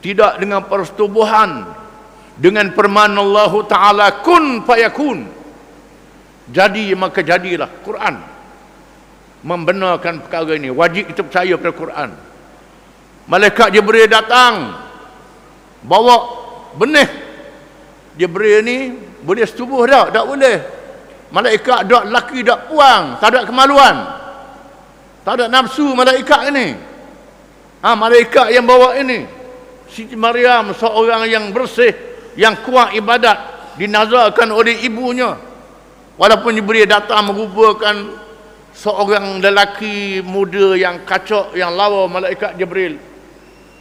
[0.00, 1.68] tidak dengan persetubuhan,
[2.36, 5.28] dengan firman Allah taala kun fayakun.
[6.48, 8.16] Jadi maka jadilah Quran.
[9.46, 10.72] Membenarkan perkara ini.
[10.72, 12.10] Wajib kita percaya pada Quran.
[13.26, 14.78] Malaikat Jibril datang.
[15.84, 16.16] Bawa
[16.78, 17.10] benih.
[18.16, 18.94] Jibril ni
[19.26, 20.14] boleh setubuh tak?
[20.14, 20.56] tak boleh.
[21.34, 23.18] Malaikat tak laki tak puang.
[23.18, 24.25] Tak ada kemaluan
[25.26, 26.78] tak ada nafsu malaikat ini.
[27.82, 29.26] Ha, malaikat yang bawa ini.
[29.90, 31.90] Siti Maryam seorang yang bersih
[32.38, 33.34] yang kuat ibadat
[33.74, 35.34] dinazarkan oleh ibunya.
[36.14, 38.22] Walaupun Jibril datang merupakan
[38.70, 42.94] seorang lelaki muda yang kacok yang lawa malaikat Jibril.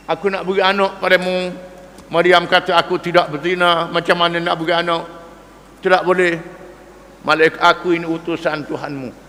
[0.10, 1.54] Aku nak beri anak padamu.
[2.10, 3.86] Maryam kata aku tidak berzina.
[3.86, 5.04] Macam mana nak beri anak?
[5.78, 6.42] Tidak boleh.
[7.22, 9.25] Malaikat aku ini utusan Tuhanmu.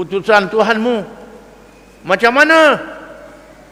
[0.00, 1.04] Utusan Tuhanmu.
[2.08, 2.80] Macam mana?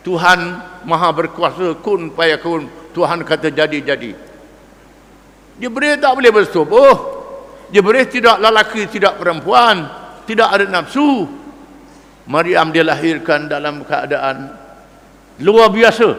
[0.04, 2.68] Tuhan maha berkuasa kun paya kun.
[2.92, 4.12] Tuhan kata jadi-jadi.
[5.56, 6.94] Jibril tak boleh bersetubuh.
[7.72, 9.88] Jibril tidak lelaki, tidak perempuan.
[10.28, 11.24] Tidak ada nafsu.
[12.28, 14.52] Maryam dilahirkan dalam keadaan
[15.40, 16.12] luar biasa.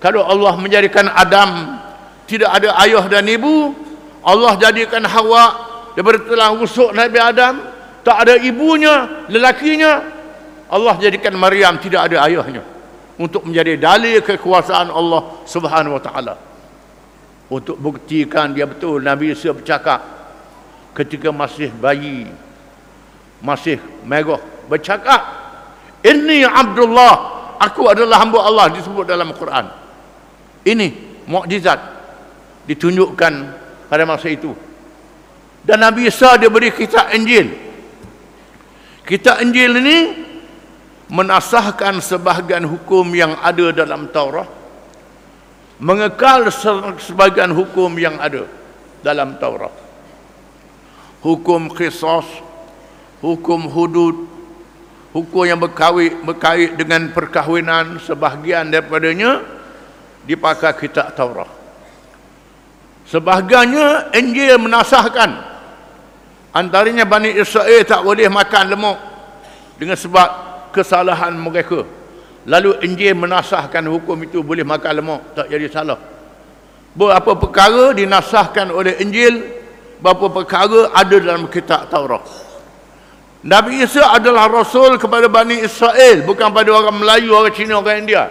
[0.00, 1.76] Kalau Allah menjadikan Adam
[2.24, 3.76] tidak ada ayah dan ibu,
[4.24, 5.44] Allah jadikan Hawa
[5.92, 7.60] daripada tulang rusuk Nabi Adam,
[8.08, 10.00] tak ada ibunya, lelakinya,
[10.72, 12.64] Allah jadikan Maryam tidak ada ayahnya
[13.20, 16.34] untuk menjadi dalil kekuasaan Allah Subhanahu wa taala.
[17.52, 20.00] Untuk buktikan dia betul Nabi Isa bercakap
[20.96, 22.32] ketika masih bayi
[23.44, 25.20] masih megah bercakap
[26.00, 27.14] ini Abdullah
[27.60, 29.68] aku adalah hamba Allah disebut dalam Quran.
[30.64, 30.88] Ini
[31.28, 31.80] mukjizat
[32.64, 33.32] ditunjukkan
[33.88, 34.52] pada masa itu.
[35.64, 37.67] Dan Nabi Isa dia beri kitab Injil
[39.08, 39.98] kitab Injil ini
[41.08, 44.44] menasahkan sebahagian hukum yang ada dalam Taurat
[45.80, 46.52] mengekal
[47.00, 48.44] sebahagian hukum yang ada
[49.00, 49.72] dalam Taurat
[51.24, 52.28] hukum qisas
[53.24, 54.28] hukum hudud
[55.16, 59.40] hukum yang berkait, berkait dengan perkahwinan sebahagian daripadanya
[60.28, 61.48] dipakai kitab Taurat
[63.08, 65.57] sebahagiannya Injil menasahkan
[66.52, 68.98] antaranya Bani Israel tak boleh makan lemak
[69.78, 70.28] dengan sebab
[70.74, 71.84] kesalahan mereka.
[72.48, 76.00] Lalu Injil menasahkan hukum itu boleh makan lemak tak jadi salah.
[76.96, 79.44] Berapa perkara dinasahkan oleh Injil
[80.00, 82.24] berapa perkara ada dalam kitab Taurat.
[83.38, 88.26] Nabi Isa adalah Rasul kepada Bani Israel bukan pada orang Melayu, orang Cina, orang India.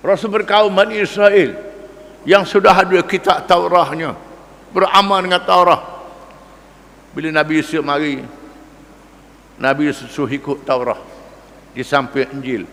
[0.00, 1.52] Rasul berkaum Bani Israel
[2.24, 4.14] yang sudah ada kitab Taurahnya
[4.72, 5.91] beramal dengan Taurah
[7.12, 8.24] bila Nabi Isa mari
[9.60, 10.98] Nabi Isa suruh ikut Taurah
[11.76, 12.64] di samping Injil.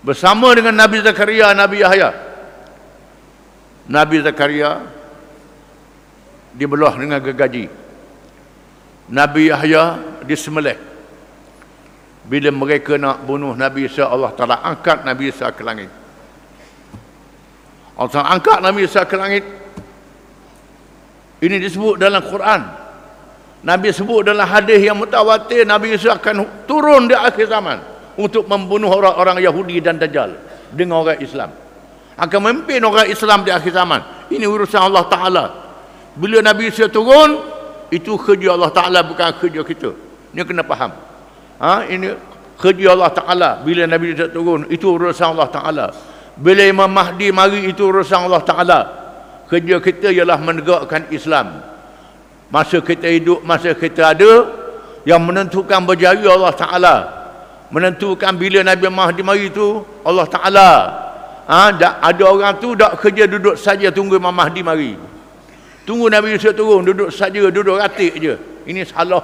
[0.00, 2.10] Bersama dengan Nabi Zakaria Nabi Yahya.
[3.90, 4.80] Nabi Zakaria
[6.56, 7.68] dibelah dengan gergaji.
[9.12, 10.78] Nabi Yahya disembelih.
[12.24, 15.92] Bila mereka nak bunuh Nabi Isa Allah Ta'ala angkat Nabi Isa ke langit.
[18.00, 19.44] Allah Ta'ala angkat Nabi Isa ke langit.
[21.40, 22.79] Ini disebut dalam Quran
[23.60, 27.76] Nabi sebut dalam hadis yang mutawatir Nabi Isa akan turun di akhir zaman
[28.16, 30.32] untuk membunuh orang-orang Yahudi dan Dajjal
[30.72, 31.52] dengan orang Islam.
[32.16, 34.28] Akan memimpin orang Islam di akhir zaman.
[34.32, 35.44] Ini urusan Allah Ta'ala.
[36.16, 37.36] Bila Nabi Isa turun
[37.92, 39.90] itu kerja Allah Ta'ala bukan kerja kita.
[40.32, 40.92] Ini kena faham.
[41.60, 41.84] Ha?
[41.92, 42.16] ini
[42.56, 43.50] kerja Allah Ta'ala.
[43.60, 45.86] Bila Nabi Isa turun itu urusan Allah Ta'ala.
[46.40, 48.80] Bila Imam Mahdi mari itu urusan Allah Ta'ala.
[49.52, 51.60] Kerja kita ialah menegakkan Islam
[52.50, 54.60] masa kita hidup masa kita ada
[55.08, 56.96] yang menentukan berjaya Allah Ta'ala.
[57.70, 60.70] Menentukan bila Nabi Mahdi mari itu Allah Ta'ala.
[61.50, 61.74] Ha?
[61.78, 64.92] ada orang tu tak kerja duduk saja tunggu Imam Mahdi mari.
[65.86, 68.34] Tunggu Nabi Isa turun duduk saja duduk ratik je.
[68.66, 69.22] Ini salah.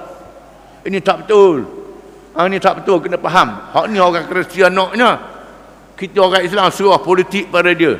[0.87, 1.67] Ini tak betul.
[2.33, 3.71] Ha, ini tak betul kena faham.
[3.75, 5.19] Hak ni orang Kristian naknya
[5.97, 7.97] kita orang Islam suruh politik pada dia.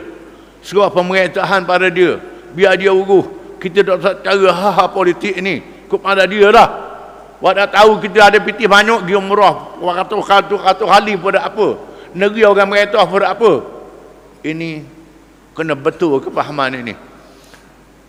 [0.61, 2.21] Suruh pemerintahan pada dia.
[2.53, 5.61] Biar dia uruh kita tak usah cara ha-ha politik ni.
[5.87, 6.69] Kepada dia lah.
[7.37, 10.57] Awak dah tahu kita ada piti banyak dia murah ratus-ratus
[10.89, 11.67] kali pun tak apa.
[12.17, 13.51] Negeri orang merintah pun tak apa.
[14.41, 14.81] Ini
[15.53, 16.97] kena betul kepahaman ini.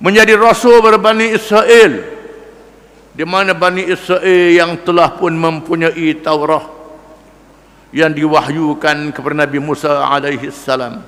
[0.00, 2.16] Menjadi rasul berbani Israel.
[3.18, 6.62] Di mana Bani Israel yang telah pun mempunyai Taurat
[7.90, 11.02] yang diwahyukan kepada Nabi Musa alaihi salam.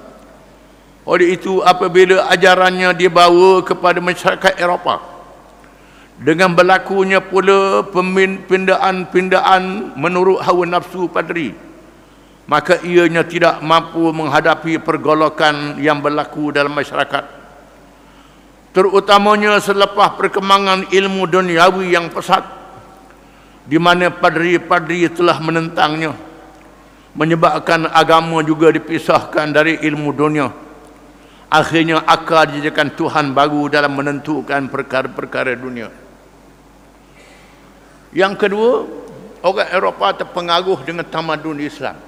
[1.08, 5.00] Oleh itu apabila ajarannya dibawa kepada masyarakat Eropah
[6.20, 11.56] dengan berlakunya pula pembindaan-pindaan menurut hawa nafsu padri
[12.44, 17.38] maka ianya tidak mampu menghadapi pergolakan yang berlaku dalam masyarakat.
[18.74, 22.42] Terutamanya selepas perkembangan ilmu duniawi yang pesat
[23.66, 26.10] di mana padri-padri telah menentangnya
[27.14, 30.50] menyebabkan agama juga dipisahkan dari ilmu dunia
[31.50, 35.90] akhirnya akal dijadikan Tuhan baru dalam menentukan perkara-perkara dunia.
[38.14, 38.86] Yang kedua
[39.42, 41.98] orang Eropah terpengaruh dengan tamadun Islam.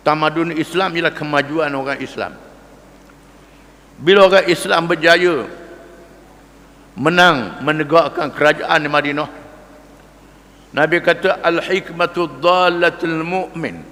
[0.00, 2.32] Tamadun Islam ialah kemajuan orang Islam.
[4.00, 5.44] Bila orang Islam berjaya
[6.96, 9.30] menang menegakkan kerajaan di Madinah
[10.70, 13.82] Nabi kata al-hikmatu dhallatul mu'min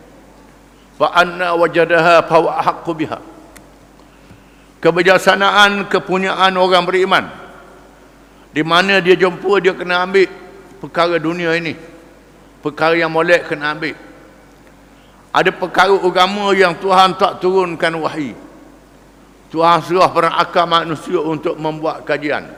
[0.95, 3.19] fa anna wajadaha fa huwa biha.
[4.79, 7.25] Kebijaksanaan kepunyaan orang beriman.
[8.55, 10.27] Di mana dia jumpa dia kena ambil
[10.83, 11.77] perkara dunia ini.
[12.65, 13.95] Perkara yang molek kena ambil.
[15.31, 18.49] Ada perkara agama yang Tuhan tak turunkan wahyu
[19.49, 22.53] Tuhan suruh berakal manusia untuk membuat kajian.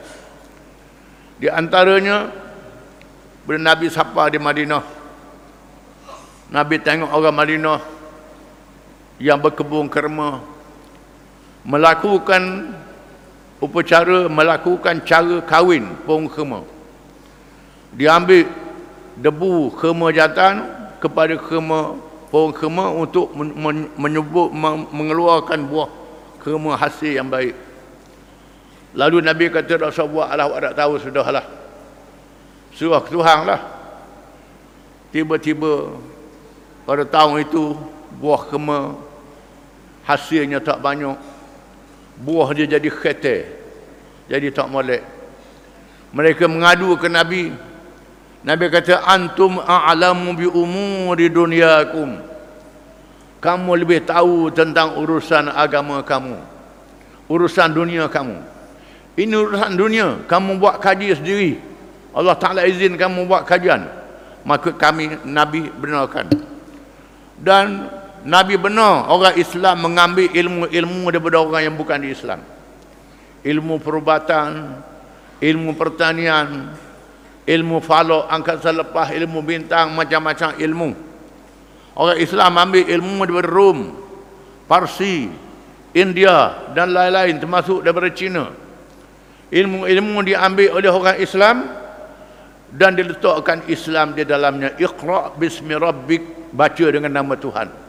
[1.39, 2.27] Di antaranya
[3.47, 4.83] bila Nabi sapa di Madinah
[6.51, 7.79] Nabi tengok orang Madinah
[9.23, 10.43] yang berkebun kerma
[11.67, 12.73] melakukan
[13.61, 16.65] upacara melakukan cara kahwin pohon kerma
[17.93, 18.49] diambil
[19.19, 20.65] debu kerma jantan
[20.97, 21.97] kepada kerma
[22.31, 23.35] pohon kerma untuk
[23.99, 24.55] menyebut
[24.89, 25.89] mengeluarkan buah
[26.39, 27.53] kerma hasil yang baik.
[28.95, 31.45] Lalu Nabi kata buat Allah tak tahu sudahlah.
[32.71, 33.61] Suruh Tuhan lah.
[35.11, 35.91] Tiba-tiba
[36.87, 37.75] pada tahun itu
[38.15, 38.95] buah kerma
[40.07, 41.19] hasilnya tak banyak
[42.21, 43.37] buah dia jadi khete
[44.29, 45.01] jadi tak molek.
[46.15, 47.51] Mereka mengadu ke Nabi.
[48.41, 52.15] Nabi kata antum a'lamu bi umuri dunyakum.
[53.41, 56.51] Kamu lebih tahu tentang urusan agama kamu
[57.31, 58.43] urusan dunia kamu.
[59.15, 60.07] Ini urusan dunia.
[60.27, 61.51] Kamu buat kaji sendiri.
[62.11, 63.87] Allah Ta'ala izin kamu buat kajian.
[64.43, 66.27] Maka kami Nabi benarkan.
[67.39, 67.87] Dan
[68.21, 72.45] Nabi benar orang Islam mengambil ilmu-ilmu daripada orang yang bukan di Islam.
[73.41, 74.77] Ilmu perubatan,
[75.41, 76.69] ilmu pertanian,
[77.49, 80.93] ilmu falak angkasa lepas, ilmu bintang, macam-macam ilmu.
[81.97, 83.79] Orang Islam ambil ilmu daripada Rom,
[84.69, 85.25] Parsi,
[85.97, 88.53] India dan lain-lain termasuk daripada China.
[89.49, 91.57] Ilmu-ilmu diambil oleh orang Islam
[92.69, 94.77] dan diletakkan Islam di dalamnya.
[94.77, 97.80] Iqra' bismi rabbik, baca dengan nama Tuhan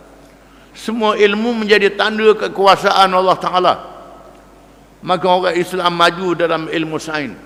[0.72, 3.74] semua ilmu menjadi tanda kekuasaan Allah Ta'ala.
[5.04, 7.36] Maka orang Islam maju dalam ilmu sains.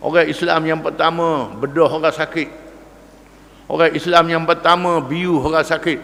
[0.00, 2.48] Orang Islam yang pertama bedah orang sakit.
[3.68, 6.00] Orang Islam yang pertama biu orang sakit.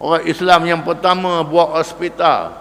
[0.00, 2.58] Orang Islam yang pertama buat hospital.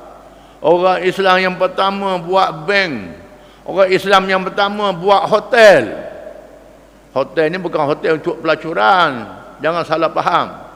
[0.61, 2.93] Orang Islam yang pertama buat bank.
[3.65, 6.07] Orang Islam yang pertama buat hotel.
[7.11, 9.26] Hotel ni bukan hotel untuk pelacuran.
[9.59, 10.70] Jangan salah faham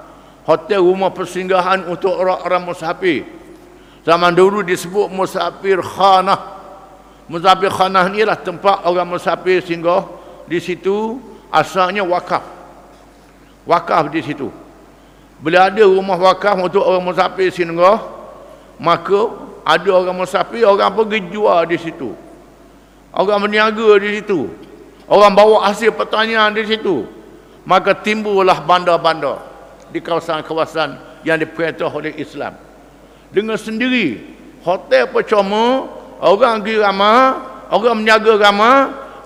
[0.46, 3.26] hotel rumah persinggahan untuk orang-orang musafir.
[4.06, 6.54] Zaman dulu disebut musafir khanah.
[7.26, 10.06] Musafir khanah ni lah tempat orang musafir singgah
[10.46, 11.18] di situ
[11.50, 12.46] asalnya wakaf.
[13.66, 14.54] Wakaf di situ.
[15.42, 17.98] Bila ada rumah wakaf untuk orang musafir singgah,
[18.78, 19.34] maka
[19.66, 22.14] ada orang musafir, orang pergi jual di situ.
[23.10, 24.54] Orang berniaga di situ.
[25.10, 27.10] Orang bawa hasil pertanian di situ.
[27.66, 29.55] Maka timbullah bandar-bandar
[29.96, 32.60] di kawasan-kawasan yang diperintah oleh Islam.
[33.32, 34.20] Dengan sendiri,
[34.60, 35.88] hotel percuma,
[36.20, 37.24] orang pergi ramah,
[37.72, 38.78] orang menjaga ramah,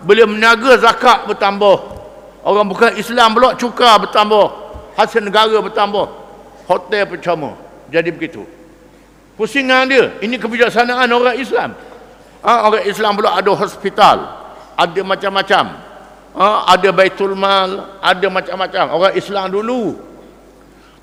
[0.05, 1.97] boleh menjaga zakat bertambah.
[2.45, 4.45] Orang bukan Islam pula cuka bertambah.
[4.93, 6.05] Hasil negara bertambah.
[6.69, 7.57] Hotel percuma.
[7.89, 8.45] Jadi begitu.
[9.33, 11.73] Pusingan dia, ini kebijaksanaan orang Islam.
[12.45, 14.17] Ha, orang Islam pula ada hospital.
[14.77, 15.65] Ada macam-macam.
[16.37, 16.45] Ha,
[16.77, 18.85] ada baitul mal, ada macam-macam.
[18.95, 20.08] Orang Islam dulu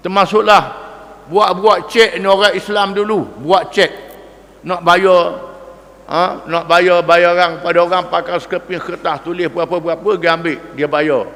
[0.07, 0.63] termasuklah
[1.27, 3.27] buat-buat cek ni orang Islam dulu.
[3.43, 3.91] Buat cek.
[4.63, 5.23] Nak bayar
[6.07, 6.47] ha?
[6.47, 11.27] nak bayar bayaran pada orang pakai skeping kertas tulis berapa-berapa dia ambil dia bayar.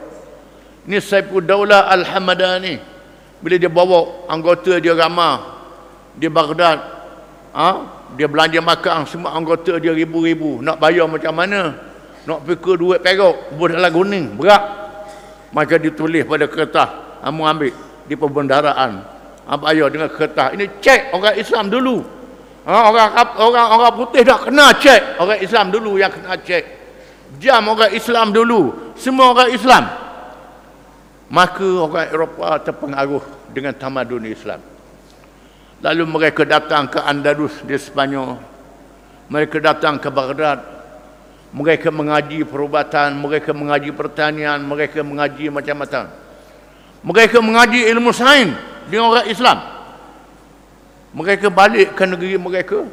[0.86, 2.78] Ni Saiful Daulah Al-Hamadani.
[3.42, 5.58] Bila dia bawa anggota dia ramah
[6.14, 6.78] di Baghdad
[7.50, 7.68] ha?
[8.14, 10.62] dia belanja makan semua anggota dia ribu-ribu.
[10.62, 11.74] Nak bayar macam mana?
[12.22, 14.62] Nak fikir duit perak buat dalam kuning berat.
[15.50, 16.90] Maka ditulis pada kertas.
[17.26, 19.20] Kamu ambil di perbendaraan
[19.50, 20.54] apa ayo dengan kertas?
[20.54, 21.98] Ini cek orang Islam dulu.
[22.62, 25.18] Ha, orang orang orang putih dah kena cek.
[25.18, 26.64] Orang Islam dulu yang kena cek.
[27.42, 28.94] Jam orang Islam dulu.
[28.94, 29.84] Semua orang Islam.
[31.34, 34.62] Maka orang Eropah terpengaruh dengan tamadun Islam.
[35.82, 38.38] Lalu mereka datang ke Andalus di Sepanyol.
[39.26, 40.62] Mereka datang ke Baghdad.
[41.50, 46.29] Mereka mengaji perubatan mereka mengaji pertanian mereka mengaji macam-macam
[47.00, 48.52] mereka mengaji ilmu sains
[48.92, 49.58] dengan orang Islam.
[51.16, 52.84] Mereka balik ke negeri mereka.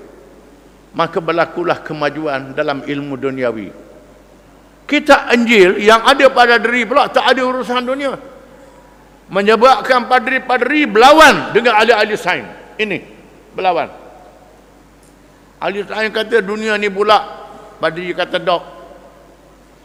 [0.96, 3.70] Maka berlakulah kemajuan dalam ilmu duniawi.
[4.88, 8.16] Kita Injil yang ada pada diri pula tak ada urusan dunia.
[9.28, 12.48] Menyebabkan padri-padri berlawan dengan ahli-ahli sains.
[12.80, 13.04] Ini
[13.52, 13.92] berlawan.
[15.60, 17.22] Ahli sains kata dunia ni bulat.
[17.78, 18.64] Padri kata dok.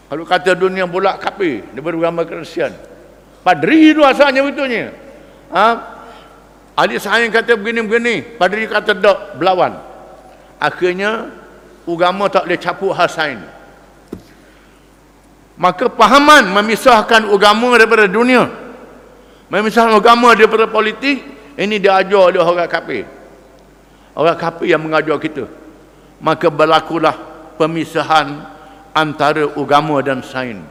[0.07, 1.75] Kalau kata dunia bulat kapi.
[1.75, 2.73] Dia beragama Kristian.
[3.43, 4.95] Padri itu asalnya betulnya.
[5.51, 5.67] Ha?
[6.79, 8.39] Ahli sains kata begini-begini.
[8.39, 9.93] Padri kata dok, berlawan.
[10.63, 11.27] akhirnya
[11.83, 13.43] agama tak boleh capuk hal sains
[15.59, 18.47] maka pahaman memisahkan agama daripada dunia
[19.51, 21.19] memisahkan agama daripada politik
[21.59, 23.03] ini diajar oleh orang kafir
[24.15, 25.51] orang kafir yang mengajar kita
[26.23, 27.19] maka berlakulah
[27.59, 28.47] pemisahan
[28.95, 30.63] antara agama dan sains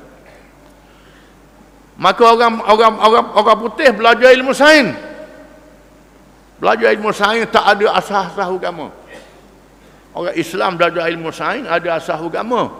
[2.02, 4.98] maka orang orang orang orang putih belajar ilmu sains.
[6.58, 8.90] Belajar ilmu sains tak ada asas-asas agama.
[10.10, 12.74] Orang Islam belajar ilmu sains ada asas agama.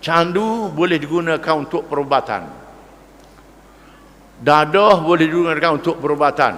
[0.00, 2.48] Candu boleh digunakan untuk perubatan.
[4.40, 6.56] Dadah boleh digunakan untuk perubatan.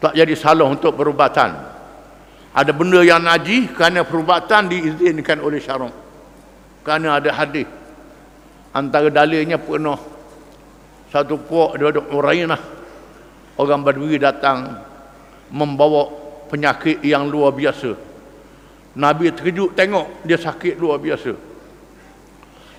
[0.00, 1.60] Tak jadi salah untuk perubatan.
[2.56, 5.92] Ada benda yang najis kerana perubatan diizinkan oleh syarak.
[6.80, 7.68] Kerana ada hadis.
[8.72, 10.13] Antara dalilnya pernah
[11.14, 11.38] satu
[11.78, 12.58] dia ada Urainah
[13.54, 14.82] orang Badui datang
[15.46, 16.10] membawa
[16.50, 17.94] penyakit yang luar biasa.
[18.98, 21.38] Nabi terkejut tengok dia sakit luar biasa.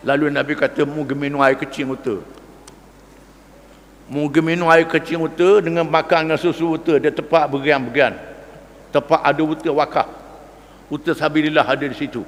[0.03, 2.19] Lalu Nabi kata mu minum air kecil uta
[4.11, 8.19] mu minum air kecil uta dengan makan dengan susu uta dia tepat berian-berian
[8.91, 10.11] tepat ada uta wakaf.
[10.91, 12.27] Uta sabilillah ada di situ.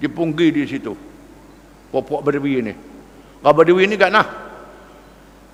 [0.00, 0.96] Dia punggi di situ.
[1.92, 2.74] Popok berdiri ni.
[3.44, 4.45] Berdiri ni kan nah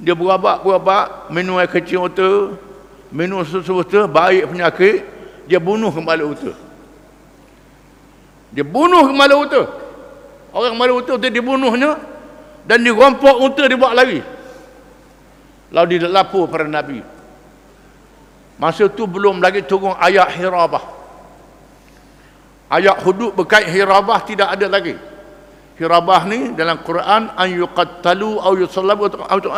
[0.03, 2.59] dia berabak berabak minum air kecil uta
[3.15, 5.07] minum susu uta baik penyakit.
[5.47, 6.53] Dia bunuh kembali uta
[8.53, 9.63] dia bunuh kembali uta
[10.53, 11.97] orang kembali uta dia dibunuhnya
[12.69, 14.21] dan dirompok unta dibawa lari
[15.73, 17.01] lalu dilapor pada Nabi.
[18.61, 20.85] Masa tu belum lagi turun ayat hirabah.
[22.69, 24.95] Ayat hudud berkait hirabah tidak ada lagi.
[25.81, 29.51] Hirabah ni dalam Quran an yuqattalu aw yusallabu atau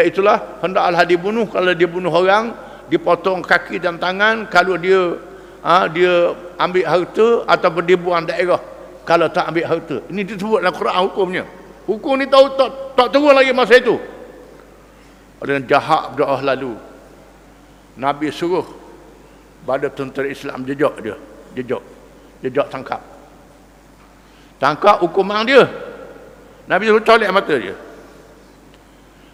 [0.00, 2.56] iaitulah hendaklah dibunuh kalau dia bunuh orang
[2.88, 5.20] dipotong kaki dan tangan kalau dia
[5.60, 8.60] ha, dia ambil harta ataupun dia buang daerah
[9.04, 9.96] kalau tak ambil harta.
[10.08, 11.44] Ini disebut dalam Quran hukumnya.
[11.84, 13.98] Hukum ni tahu tak tak turun lagi masa itu.
[15.42, 16.78] Ada jahat berdoa lalu.
[17.98, 18.64] Nabi suruh
[19.68, 21.16] pada tentera Islam jejak dia
[21.54, 21.82] jejak
[22.42, 22.98] jejak tangkap
[24.58, 25.62] tangkap hukuman dia
[26.66, 27.76] Nabi suruh colek mata dia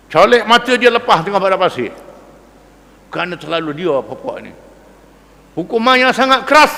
[0.09, 1.93] colek mata dia lepas tengah pada pasir
[3.13, 4.53] kerana terlalu dia apa-apa ni
[5.57, 6.73] hukuman yang sangat keras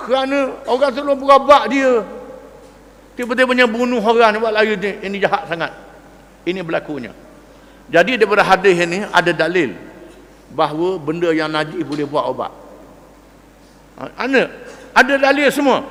[0.00, 2.04] kerana orang selalu berabak dia
[3.14, 5.72] tiba-tiba bunuh orang buat lagi ni ini jahat sangat
[6.44, 7.12] ini berlakunya
[7.92, 9.76] jadi daripada hadis ini ada dalil
[10.54, 12.52] bahawa benda yang najis boleh buat ubat.
[14.16, 14.48] Ada
[14.94, 15.84] ada dalil semua.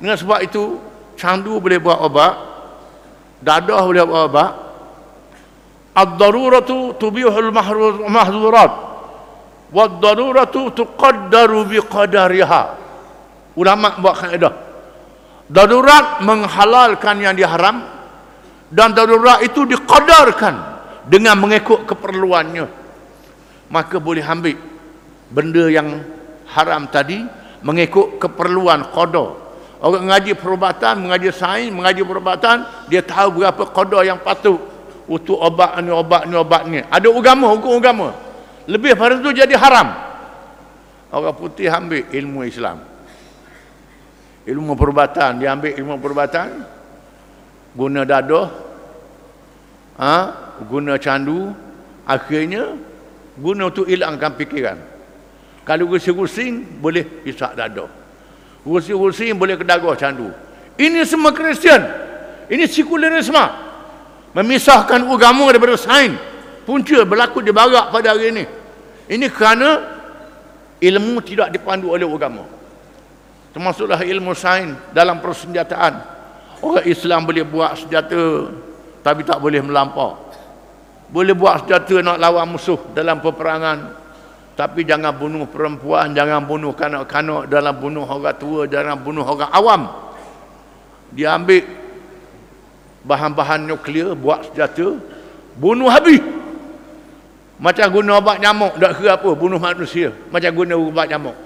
[0.00, 0.80] Dengan sebab itu
[1.18, 2.34] candu boleh buat ubat,
[3.42, 4.50] dadah boleh buat ubat.
[5.96, 7.50] Ad-daruratu tubihul
[8.06, 8.72] mahzurat.
[9.72, 12.62] Wad-daruratu tuqaddaru biqadariha.
[13.56, 14.54] Ulama buat kaedah.
[15.48, 17.96] Darurat menghalalkan yang diharam
[18.70, 20.76] dan darurat itu dikadarkan
[21.06, 22.66] dengan mengikut keperluannya
[23.70, 24.58] maka boleh ambil
[25.30, 26.02] benda yang
[26.50, 27.22] haram tadi
[27.62, 29.38] mengikut keperluan qada
[29.82, 34.58] orang mengaji perubatan mengaji sains mengaji perubatan dia tahu berapa qada yang patut
[35.06, 36.82] untuk obat ni obat ni obat ni.
[36.82, 38.14] Ada agama hukum agama
[38.66, 39.94] lebih pada itu jadi haram.
[41.14, 42.82] Orang putih ambil ilmu Islam.
[44.46, 46.66] Ilmu perubatan dia ambil ilmu perubatan.
[47.76, 48.48] Guna dadah
[49.98, 50.14] ha?
[50.66, 51.54] guna candu.
[52.06, 52.78] Akhirnya
[53.38, 54.78] guna untuk hilangkan fikiran.
[55.66, 57.90] Kalau rusing-rusing boleh isak dada
[58.66, 60.34] rusing-rusing boleh kedagoh candu.
[60.74, 61.86] Ini semua Kristian.
[62.50, 63.65] Ini sekularisme
[64.36, 66.20] memisahkan agama daripada sains.
[66.68, 68.44] Punca berlaku di barat pada hari ini.
[69.08, 69.96] Ini kerana
[70.82, 72.56] ilmu tidak dipandu oleh agama
[73.56, 75.96] termasuklah ilmu sains dalam persenjataan.
[76.60, 78.52] Orang Islam boleh buat senjata
[79.00, 80.28] tapi tak boleh melampau.
[81.08, 84.04] Boleh buat senjata nak lawan musuh dalam peperangan
[84.60, 89.82] tapi jangan bunuh perempuan jangan bunuh kanak-kanak dalam bunuh orang tua jangan bunuh orang awam.
[91.16, 91.64] Dia ambil
[93.06, 94.98] bahan-bahan nuklear buat senjata
[95.54, 96.18] bunuh habis.
[97.56, 100.12] Macam guna obat nyamuk tak kira apa bunuh manusia.
[100.28, 101.36] Macam guna obat nyamuk.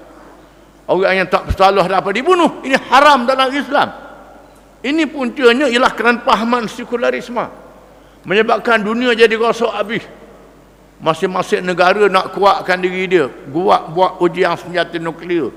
[0.90, 2.64] Orang yang tak bersalah dapat dibunuh.
[2.66, 3.94] Ini haram dalam Islam.
[4.82, 7.46] Ini puncanya ialah kerana pahaman sekularisme
[8.26, 10.02] menyebabkan dunia jadi rosak habis.
[10.98, 13.28] Masing-masing negara nak kuatkan diri dia.
[13.28, 15.54] Buat buat ujian senjata nuklear.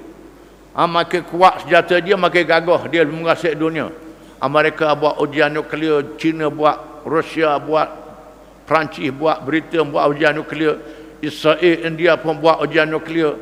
[0.78, 2.82] Ha, makin kuat senjata dia makin gagah.
[2.92, 4.03] Dia menguasai dunia
[4.44, 7.88] Amerika buat ujian nuklear China buat Rusia buat
[8.68, 10.76] Perancis buat Britain buat ujian nuklear
[11.24, 13.40] Israel India pun buat ujian nuklear.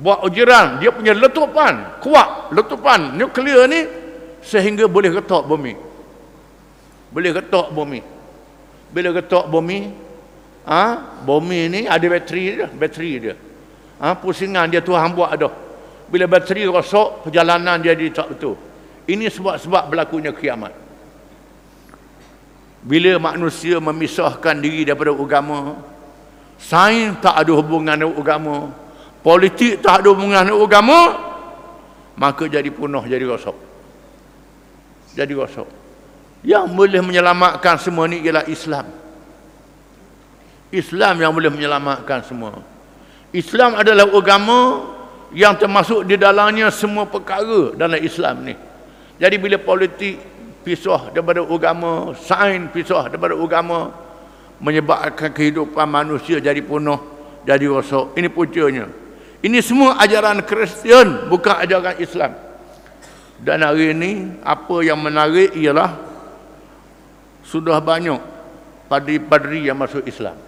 [0.00, 3.84] Buat ujiran dia punya letupan kuat letupan nuklear ni
[4.40, 5.76] sehingga boleh getok bumi.
[7.12, 8.00] Boleh getok bumi.
[8.88, 9.92] Bila getok bumi
[10.64, 13.36] ha, bumi ni ada bateri dia bateri dia.
[14.00, 15.52] Ha, pusingan dia Tuhan buat ada
[16.08, 18.71] bila bateri rosak perjalanan dia jadi tak betul
[19.10, 20.70] ini sebab-sebab berlakunya kiamat.
[22.82, 25.78] Bila manusia memisahkan diri daripada agama
[26.58, 28.70] sains tak ada hubungan dengan agama
[29.22, 30.98] politik tak ada hubungan dengan agama
[32.18, 33.54] maka jadi punah jadi rosak.
[35.14, 35.66] Jadi rosak.
[36.42, 38.86] Yang boleh menyelamatkan semua ni ialah Islam.
[40.74, 42.58] Islam yang boleh menyelamatkan semua.
[43.30, 44.90] Islam adalah agama
[45.30, 48.54] yang termasuk di dalamnya semua perkara dalam Islam ni
[49.22, 50.18] jadi bila politik
[50.66, 53.94] pisah daripada agama sains pisah daripada agama
[54.58, 56.98] menyebabkan kehidupan manusia jadi punah
[57.46, 58.90] jadi rosak ini puncanya
[59.42, 62.38] ini semua ajaran Kristian, bukan ajaran Islam.
[63.42, 65.98] Dan hari ini, apa yang menarik ialah
[67.42, 68.22] sudah banyak
[68.86, 70.38] padri-padri yang masuk Islam.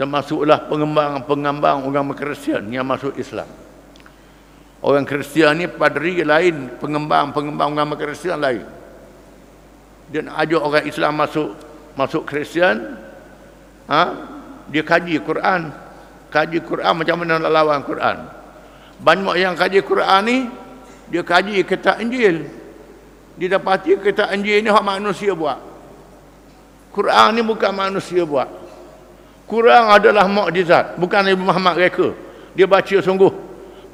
[0.00, 3.48] Termasuklah pengembang-pengembang orang Kristian yang masuk Islam.
[4.84, 8.64] Orang Kristian ni padri lain, pengembang-pengembang orang Kristian lain.
[10.12, 11.48] Dia nak ajak orang Islam masuk
[11.96, 13.00] masuk Kristian,
[13.88, 14.02] ha?
[14.68, 15.72] dia kaji Quran,
[16.28, 18.16] kaji Quran macam mana nak lawan Quran.
[19.00, 20.38] Banyak yang kaji Quran ni
[21.08, 22.44] dia kaji kitab Injil.
[23.36, 25.56] Dia dapati kitab Injil ni hak manusia buat.
[26.92, 28.48] Quran ni bukan manusia buat.
[29.48, 32.12] Quran adalah mukjizat, bukan Nabi Muhammad reka.
[32.56, 33.45] Dia baca sungguh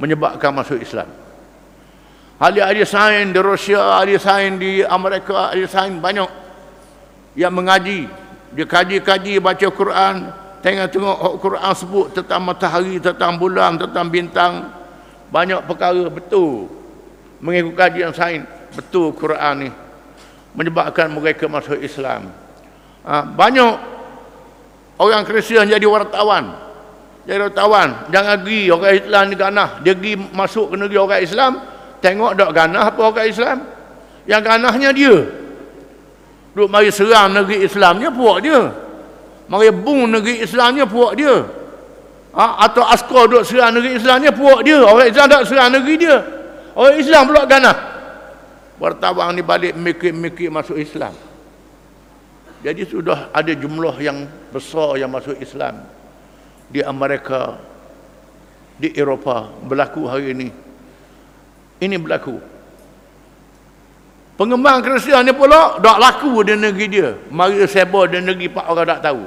[0.03, 1.07] menyebabkan masuk Islam.
[2.43, 6.27] Ahli-ahli sains di Rusia, ahli sains di Amerika, ahli sains banyak
[7.39, 8.11] yang mengaji.
[8.53, 10.17] Dia kaji-kaji baca Quran,
[10.63, 14.71] Tengok-tengok Al-Quran sebut tentang matahari, tentang bulan, tentang bintang.
[15.35, 16.71] Banyak perkara betul.
[17.43, 19.71] Mengikut kajian sains, betul Quran ni.
[20.55, 22.31] Menyebabkan mereka masuk Islam.
[23.03, 23.75] Ha, banyak
[25.03, 26.55] orang Kristian jadi wartawan.
[27.23, 28.11] Jadi wartawan.
[28.11, 29.69] Jangan pergi orang Islam ni ganah.
[29.87, 31.53] Dia pergi masuk ke negeri orang Islam.
[32.03, 33.59] Tengok tak ganah apa orang Islam.
[34.27, 35.17] Yang ganahnya dia.
[36.53, 38.61] Duk mari serang negeri Islamnya puak dia.
[39.49, 41.47] Mari bung negeri Islamnya puak dia.
[42.33, 42.69] Ha?
[42.69, 44.83] Atau askar duduk serang negeri Islamnya puak dia.
[44.83, 46.19] Orang Islam tak serang negeri dia.
[46.75, 47.77] Orang Islam pula ganah.
[48.83, 51.15] Wartawan ni balik mikir-mikir masuk Islam.
[52.63, 56.02] Jadi sudah ada jumlah yang besar yang masuk Islam.
[56.73, 57.61] Di Amerika.
[58.81, 59.53] Di Eropah.
[59.69, 60.49] Berlaku hari ini.
[61.83, 62.41] Ini berlaku.
[64.33, 67.15] Pengembang Kristian ni pula tak laku di negeri dia.
[67.29, 69.23] Mari seba di negeri pak orang tak tahu.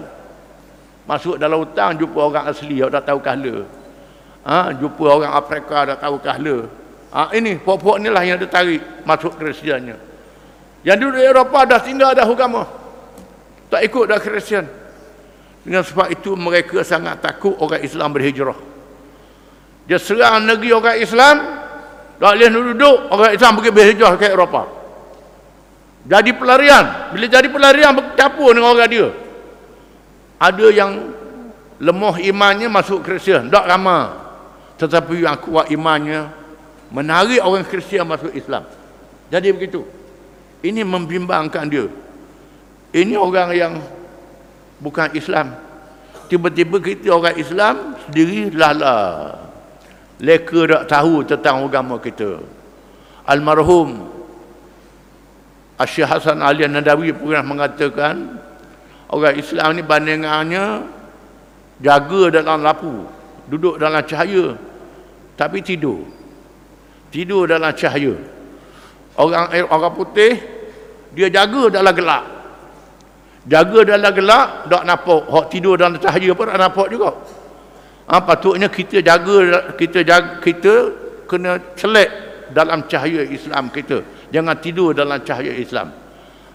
[1.05, 3.63] Masuk dalam hutang jumpa orang asli yang tak tahu kahla.
[4.43, 6.57] Ha, jumpa orang Afrika tak tahu kahla.
[7.13, 9.95] Ha, ini pokok-pokok inilah yang ditarik masuk Kristiannya.
[10.81, 12.65] Yang duduk di Eropah dah tinggal dah agama.
[13.69, 14.65] Tak ikut dah Kristian.
[15.65, 18.57] Dengan sebab itu mereka sangat takut orang Islam berhijrah.
[19.89, 21.35] Dia serang negeri orang Islam,
[22.21, 24.65] tak boleh duduk, orang Islam pergi berhijrah ke Eropah.
[26.05, 26.85] Jadi pelarian.
[27.17, 29.09] Bila jadi pelarian, bercampur dengan orang dia
[30.39, 31.15] ada yang
[31.79, 34.11] lemah imannya masuk Kristian tak ramai
[34.75, 36.27] tetapi yang kuat imannya
[36.91, 38.67] menarik orang Kristian masuk Islam
[39.31, 39.83] jadi begitu
[40.63, 41.87] ini membimbangkan dia
[42.95, 43.73] ini orang yang
[44.79, 45.55] bukan Islam.
[46.25, 47.75] Tiba-tiba kita orang Islam
[48.07, 48.97] sendiri lala.
[50.17, 52.39] Leka tak tahu tentang agama kita.
[53.27, 54.09] Almarhum
[55.75, 58.39] Asyik Hasan Ali Nadawi pernah mengatakan
[59.11, 60.87] orang Islam ni bandingannya
[61.83, 63.03] jaga dalam lapu
[63.51, 64.55] duduk dalam cahaya
[65.35, 66.07] tapi tidur.
[67.11, 68.15] Tidur dalam cahaya.
[69.19, 70.39] Orang orang putih
[71.11, 72.34] dia jaga dalam gelap
[73.45, 75.21] jaga dalam gelap tak nampak.
[75.29, 77.09] Hak tidur dalam cahaya pun tak nampak juga.
[78.05, 80.73] Ha, patutnya kita jaga kita jaga, kita
[81.25, 82.09] kena celek
[82.53, 84.05] dalam cahaya Islam kita.
[84.29, 85.89] Jangan tidur dalam cahaya Islam.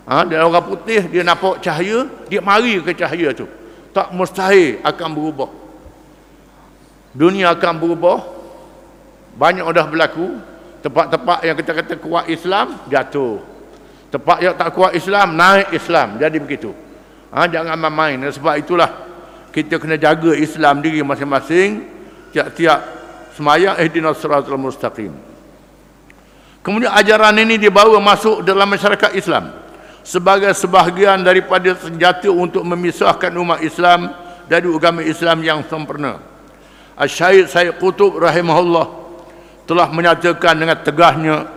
[0.07, 3.47] Ha, dan orang putih dia nampak cahaya dia mari ke cahaya tu.
[3.91, 5.51] Tak mustahil akan berubah.
[7.11, 8.19] Dunia akan berubah.
[9.35, 10.39] Banyak dah berlaku.
[10.81, 13.50] Tempat-tempat yang kita kata kuat Islam jatuh
[14.11, 16.19] tempat yang tak kuat Islam naik Islam.
[16.19, 16.71] Jadi begitu.
[17.31, 18.19] Ha, jangan main-main.
[18.31, 18.91] Sebab itulah
[19.55, 21.87] kita kena jaga Islam diri masing-masing.
[22.31, 22.79] Tiap-tiap
[23.35, 25.31] semayang ihdinas siratal mustaqim
[26.65, 29.53] kemudian ajaran ini dibawa masuk dalam masyarakat Islam.
[30.01, 34.09] Sebagai sebahagian daripada senjata untuk memisahkan umat Islam
[34.49, 36.19] dari agama Islam yang sempurna.
[37.05, 38.87] Syahid Syed Qutub rahimahullah
[39.69, 41.49] telah menyatakan dengan tegahnya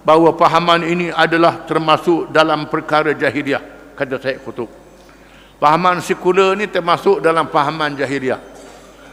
[0.00, 3.60] bahawa pahaman ini adalah termasuk dalam perkara jahiliah
[3.96, 4.68] kata Syed Qutub.
[5.60, 8.40] Pahaman sekular ini termasuk dalam pahaman jahiliah.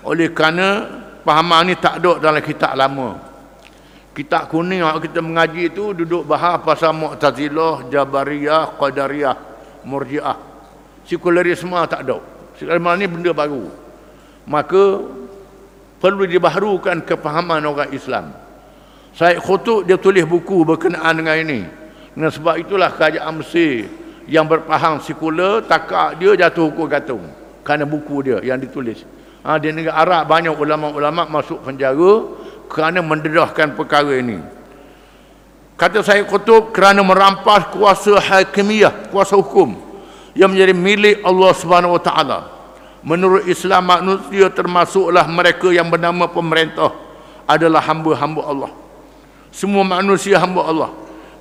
[0.07, 0.87] Oleh kerana
[1.27, 3.19] pahaman ini tak ada dalam kitab lama.
[4.15, 9.35] Kitab kuning yang kita mengaji itu duduk bahas pasal Mu'tazilah, Jabariyah, Qadariyah,
[9.85, 10.39] Murji'ah.
[11.05, 12.17] Sekularisme tak ada.
[12.57, 13.69] Sekularisme ini benda baru.
[14.47, 15.03] Maka
[15.99, 18.46] perlu dibaharukan kepahaman orang Islam.
[19.17, 21.65] Syed Khutub dia tulis buku berkenaan dengan ini.
[22.13, 23.89] Dengan sebab itulah kerajaan Mesir
[24.29, 27.25] yang berpaham sekular takak dia jatuh hukum gantung
[27.65, 29.01] kerana buku dia yang ditulis.
[29.41, 32.29] Ha, di negara Arab banyak ulama-ulama masuk penjara
[32.69, 34.37] kerana mendedahkan perkara ini.
[35.73, 39.81] Kata saya kutub kerana merampas kuasa hakimiyah, kuasa hukum
[40.37, 42.39] yang menjadi milik Allah Subhanahu Wa Taala.
[43.01, 46.93] Menurut Islam manusia termasuklah mereka yang bernama pemerintah
[47.49, 48.71] adalah hamba-hamba Allah.
[49.57, 50.91] Semua manusia hamba Allah.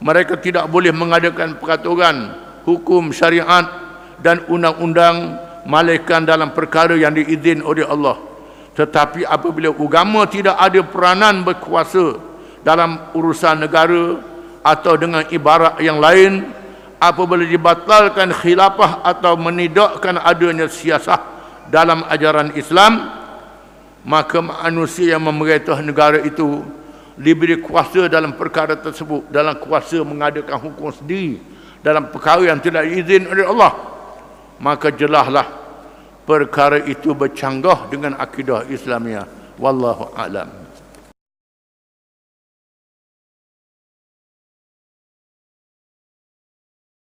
[0.01, 2.33] Mereka tidak boleh mengadakan peraturan
[2.64, 3.69] hukum syariat
[4.25, 5.37] dan undang-undang
[5.69, 8.17] malaikat dalam perkara yang diizin oleh Allah
[8.77, 12.21] tetapi apabila agama tidak ada peranan berkuasa
[12.61, 14.21] dalam urusan negara
[14.61, 16.45] atau dengan ibarat yang lain
[17.01, 21.19] apabila dibatalkan khilafah atau menidakkan adanya siasah
[21.73, 23.17] dalam ajaran Islam
[24.05, 26.61] maka manusia yang memerintah negara itu
[27.17, 31.41] diberi kuasa dalam perkara tersebut dalam kuasa mengadakan hukum sendiri
[31.81, 33.73] dalam perkara yang tidak diizin oleh Allah
[34.61, 35.49] maka jelaslah
[36.29, 39.25] perkara itu bercanggah dengan akidah Islamiah
[39.57, 40.66] wallahu alam